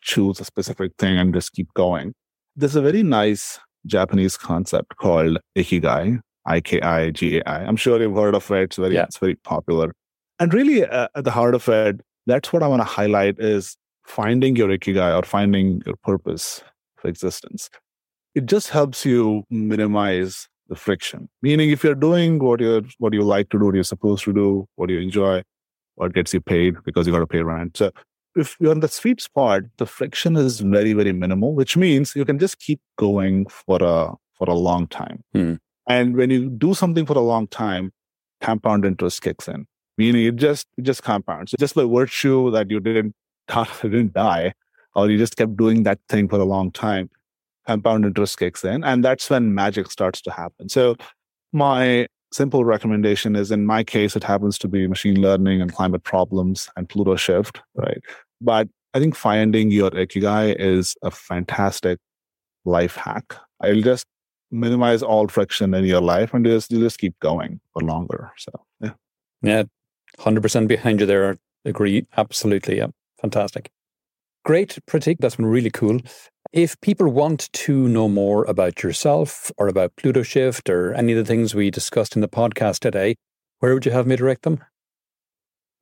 choose 0.00 0.40
a 0.40 0.44
specific 0.44 0.90
thing 0.98 1.16
and 1.16 1.32
just 1.32 1.52
keep 1.52 1.72
going? 1.74 2.12
There's 2.56 2.74
a 2.74 2.82
very 2.82 3.04
nice 3.04 3.60
Japanese 3.86 4.36
concept 4.36 4.96
called 4.96 5.38
ikigai, 5.56 6.20
I 6.46 6.60
K 6.60 6.80
I 6.80 7.10
G 7.10 7.38
A 7.38 7.48
I. 7.48 7.64
I'm 7.64 7.76
sure 7.76 8.00
you've 8.00 8.16
heard 8.16 8.34
of 8.34 8.50
it. 8.50 8.62
It's 8.62 8.76
very, 8.76 8.94
yeah. 8.94 9.04
it's 9.04 9.18
very 9.18 9.36
popular. 9.36 9.92
And 10.38 10.52
really, 10.52 10.84
uh, 10.84 11.08
at 11.14 11.24
the 11.24 11.30
heart 11.30 11.54
of 11.54 11.68
it, 11.68 12.00
that's 12.26 12.52
what 12.52 12.62
I 12.62 12.68
want 12.68 12.80
to 12.80 12.84
highlight 12.84 13.38
is 13.38 13.76
finding 14.04 14.56
your 14.56 14.68
ikigai 14.68 15.18
or 15.18 15.24
finding 15.24 15.82
your 15.86 15.96
purpose 16.02 16.62
for 16.96 17.08
existence. 17.08 17.70
It 18.34 18.46
just 18.46 18.70
helps 18.70 19.04
you 19.04 19.44
minimize 19.50 20.48
the 20.68 20.76
friction. 20.76 21.28
Meaning, 21.42 21.70
if 21.70 21.84
you're 21.84 21.94
doing 21.94 22.38
what 22.38 22.60
you 22.60 22.86
what 22.98 23.12
you 23.12 23.22
like 23.22 23.50
to 23.50 23.58
do, 23.58 23.66
what 23.66 23.74
you're 23.74 23.84
supposed 23.84 24.24
to 24.24 24.32
do, 24.32 24.66
what 24.76 24.90
you 24.90 24.98
enjoy, 24.98 25.42
what 25.96 26.14
gets 26.14 26.32
you 26.32 26.40
paid 26.40 26.76
because 26.84 27.06
you 27.06 27.12
got 27.12 27.20
to 27.20 27.26
pay 27.26 27.42
rent. 27.42 27.76
So 27.76 27.90
if 28.34 28.56
you're 28.58 28.72
in 28.72 28.80
the 28.80 28.88
sweet 28.88 29.20
spot, 29.20 29.62
the 29.76 29.86
friction 29.86 30.36
is 30.36 30.60
very, 30.60 30.94
very 30.94 31.12
minimal, 31.12 31.54
which 31.54 31.76
means 31.76 32.16
you 32.16 32.24
can 32.24 32.38
just 32.38 32.58
keep 32.58 32.80
going 32.96 33.46
for 33.46 33.78
a 33.80 34.12
for 34.34 34.48
a 34.48 34.54
long 34.54 34.86
time. 34.88 35.22
Hmm. 35.34 35.54
And 35.88 36.16
when 36.16 36.30
you 36.30 36.48
do 36.50 36.74
something 36.74 37.06
for 37.06 37.14
a 37.14 37.20
long 37.20 37.48
time, 37.48 37.92
compound 38.40 38.84
interest 38.84 39.22
kicks 39.22 39.48
in. 39.48 39.66
Meaning 39.98 40.26
it 40.26 40.36
just 40.36 40.66
it 40.78 40.82
just 40.82 41.02
compounds. 41.02 41.54
Just 41.58 41.74
by 41.74 41.84
virtue 41.84 42.50
that 42.50 42.70
you 42.70 42.80
didn't 42.80 43.14
didn't 43.82 44.14
die, 44.14 44.54
or 44.94 45.10
you 45.10 45.18
just 45.18 45.36
kept 45.36 45.56
doing 45.56 45.82
that 45.82 45.98
thing 46.08 46.28
for 46.28 46.38
a 46.38 46.44
long 46.44 46.70
time, 46.72 47.10
compound 47.66 48.04
interest 48.04 48.38
kicks 48.38 48.64
in, 48.64 48.82
and 48.84 49.04
that's 49.04 49.28
when 49.28 49.54
magic 49.54 49.90
starts 49.90 50.22
to 50.22 50.30
happen. 50.30 50.68
So 50.68 50.96
my 51.52 52.06
simple 52.32 52.64
recommendation 52.64 53.36
is 53.36 53.50
in 53.50 53.66
my 53.66 53.84
case, 53.84 54.16
it 54.16 54.24
happens 54.24 54.58
to 54.58 54.68
be 54.68 54.86
machine 54.86 55.20
learning 55.20 55.60
and 55.60 55.72
climate 55.72 56.02
problems 56.02 56.70
and 56.76 56.88
pluto 56.88 57.16
shift 57.16 57.60
right? 57.74 58.00
But 58.40 58.68
I 58.94 58.98
think 58.98 59.14
finding 59.14 59.70
your 59.70 59.90
ikigai 59.90 60.56
is 60.58 60.96
a 61.02 61.10
fantastic 61.10 61.98
life 62.64 62.96
hack. 62.96 63.36
I'll 63.60 63.80
just 63.80 64.06
minimize 64.52 65.02
all 65.02 65.28
friction 65.28 65.74
in 65.74 65.84
your 65.84 66.00
life 66.00 66.34
and 66.34 66.44
just 66.44 66.70
you 66.70 66.78
just 66.78 66.98
keep 66.98 67.18
going 67.20 67.60
for 67.72 67.82
longer. 67.82 68.32
So 68.36 68.52
yeah. 68.80 68.92
Yeah. 69.42 69.62
Hundred 70.18 70.42
percent 70.42 70.68
behind 70.68 71.00
you 71.00 71.06
there. 71.06 71.38
Agree. 71.64 72.06
Absolutely. 72.16 72.76
Yeah. 72.76 72.88
Fantastic. 73.20 73.70
Great, 74.44 74.78
Pratik. 74.88 75.18
That's 75.20 75.36
been 75.36 75.46
really 75.46 75.70
cool. 75.70 76.00
If 76.52 76.80
people 76.80 77.08
want 77.08 77.52
to 77.52 77.88
know 77.88 78.08
more 78.08 78.44
about 78.44 78.82
yourself 78.82 79.52
or 79.56 79.68
about 79.68 79.94
Pluto 79.96 80.24
Shift 80.24 80.68
or 80.68 80.92
any 80.94 81.12
of 81.12 81.18
the 81.18 81.24
things 81.24 81.54
we 81.54 81.70
discussed 81.70 82.16
in 82.16 82.22
the 82.22 82.28
podcast 82.28 82.80
today, 82.80 83.14
where 83.60 83.72
would 83.72 83.86
you 83.86 83.92
have 83.92 84.06
me 84.06 84.16
direct 84.16 84.42
them? 84.42 84.58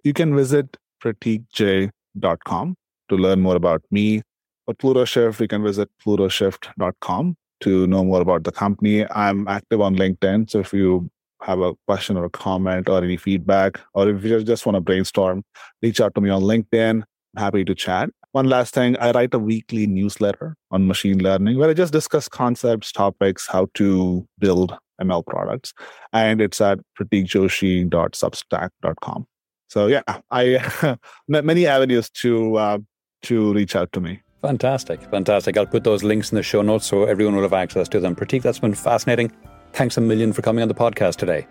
You 0.05 0.13
can 0.13 0.37
visit 0.37 0.77
pratikj.com 1.03 2.75
to 3.09 3.17
learn 3.17 3.41
more 3.41 3.57
about 3.57 3.83
me. 3.91 4.23
For 4.67 4.75
Pluto 4.75 5.07
Shift, 5.07 5.41
you 5.41 5.49
can 5.49 5.65
visit 5.65 5.89
plutoshift.com 6.05 7.37
to 7.61 7.87
know 7.87 8.05
more 8.05 8.21
about 8.21 8.45
the 8.45 8.53
company. 8.53 9.07
I'm 9.11 9.49
active 9.49 9.81
on 9.81 9.97
LinkedIn. 9.97 10.51
So 10.51 10.61
if 10.61 10.73
you 10.73 11.11
have 11.43 11.61
a 11.61 11.75
question 11.87 12.17
or 12.17 12.25
a 12.25 12.31
comment 12.31 12.89
or 12.89 13.03
any 13.03 13.17
feedback, 13.17 13.81
or 13.95 14.09
if 14.09 14.25
you 14.25 14.43
just 14.43 14.67
want 14.67 14.77
to 14.77 14.81
brainstorm, 14.81 15.45
reach 15.83 16.01
out 16.01 16.15
to 16.15 16.21
me 16.21 16.31
on 16.31 16.43
LinkedIn. 16.43 17.03
I'm 17.37 17.43
happy 17.43 17.65
to 17.65 17.75
chat. 17.75 18.11
One 18.33 18.47
last 18.47 18.75
thing, 18.75 18.97
I 18.99 19.11
write 19.11 19.35
a 19.35 19.39
weekly 19.39 19.87
newsletter 19.87 20.57
on 20.71 20.87
machine 20.87 21.21
learning 21.21 21.59
where 21.59 21.69
I 21.69 21.75
just 21.75 21.93
discuss 21.93 22.29
concepts, 22.29 22.93
topics, 22.93 23.49
how 23.49 23.67
to 23.75 24.25
build 24.39 24.79
ML 25.01 25.27
products. 25.27 25.75
And 26.13 26.41
it's 26.41 26.61
at 26.61 26.79
pratikjoshi.substack.com. 26.99 29.27
So 29.69 29.87
yeah, 29.87 30.03
I 30.31 30.97
many 31.29 31.67
avenues 31.67 32.09
to 32.11 32.57
uh, 32.57 32.79
to 33.23 33.53
reach 33.53 33.77
out 33.77 33.93
to 33.93 34.01
me. 34.01 34.23
Fantastic, 34.43 35.03
fantastic. 35.11 35.57
I'll 35.57 35.67
put 35.67 35.85
those 35.85 36.03
links 36.03 36.33
in 36.33 36.37
the 36.37 36.43
show 36.43 36.63
notes 36.63 36.87
so 36.87 37.05
everyone 37.05 37.37
will 37.37 37.43
have 37.43 37.53
access 37.53 37.89
to 37.89 38.01
them. 38.01 38.17
Pratik, 38.17 38.43
that's 38.43 38.59
been 38.59 38.75
fascinating. 38.75 39.31
Thanks 39.73 39.97
a 39.99 40.01
million 40.01 40.33
for 40.33 40.43
coming 40.43 40.63
on 40.63 40.69
the 40.69 40.75
podcast 40.75 41.17
today. 41.17 41.47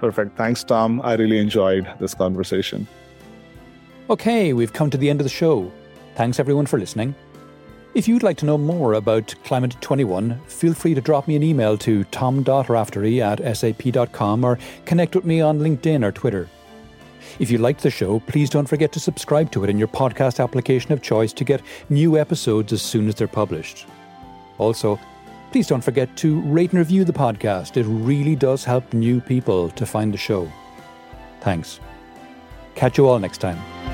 Perfect. 0.00 0.36
Thanks, 0.36 0.64
Tom. 0.64 1.00
I 1.02 1.14
really 1.14 1.38
enjoyed 1.38 1.88
this 2.00 2.14
conversation. 2.14 2.88
Okay, 4.10 4.52
we've 4.52 4.72
come 4.72 4.90
to 4.90 4.98
the 4.98 5.08
end 5.08 5.20
of 5.20 5.24
the 5.24 5.30
show. 5.30 5.70
Thanks 6.16 6.40
everyone 6.40 6.66
for 6.66 6.78
listening. 6.78 7.14
If 7.94 8.08
you'd 8.08 8.24
like 8.24 8.36
to 8.38 8.46
know 8.46 8.58
more 8.58 8.94
about 8.94 9.34
Climate 9.44 9.76
21, 9.80 10.40
feel 10.48 10.74
free 10.74 10.94
to 10.94 11.00
drop 11.00 11.28
me 11.28 11.36
an 11.36 11.44
email 11.44 11.78
to 11.78 12.02
tom.raftery 12.04 13.22
at 13.22 13.56
sap.com 13.56 14.44
or 14.44 14.58
connect 14.84 15.14
with 15.14 15.24
me 15.24 15.40
on 15.40 15.60
LinkedIn 15.60 16.04
or 16.04 16.10
Twitter. 16.10 16.48
If 17.38 17.50
you 17.50 17.58
liked 17.58 17.82
the 17.82 17.90
show, 17.90 18.20
please 18.20 18.50
don't 18.50 18.66
forget 18.66 18.92
to 18.92 19.00
subscribe 19.00 19.50
to 19.52 19.64
it 19.64 19.70
in 19.70 19.78
your 19.78 19.88
podcast 19.88 20.42
application 20.42 20.92
of 20.92 21.02
choice 21.02 21.32
to 21.34 21.44
get 21.44 21.62
new 21.88 22.18
episodes 22.18 22.72
as 22.72 22.82
soon 22.82 23.08
as 23.08 23.14
they're 23.14 23.28
published. 23.28 23.86
Also, 24.58 24.98
please 25.52 25.66
don't 25.66 25.84
forget 25.84 26.16
to 26.16 26.40
rate 26.42 26.70
and 26.70 26.78
review 26.78 27.04
the 27.04 27.12
podcast. 27.12 27.76
It 27.76 27.84
really 27.84 28.36
does 28.36 28.64
help 28.64 28.92
new 28.92 29.20
people 29.20 29.70
to 29.70 29.86
find 29.86 30.12
the 30.12 30.18
show. 30.18 30.50
Thanks. 31.40 31.80
Catch 32.74 32.98
you 32.98 33.06
all 33.06 33.18
next 33.18 33.38
time. 33.38 33.93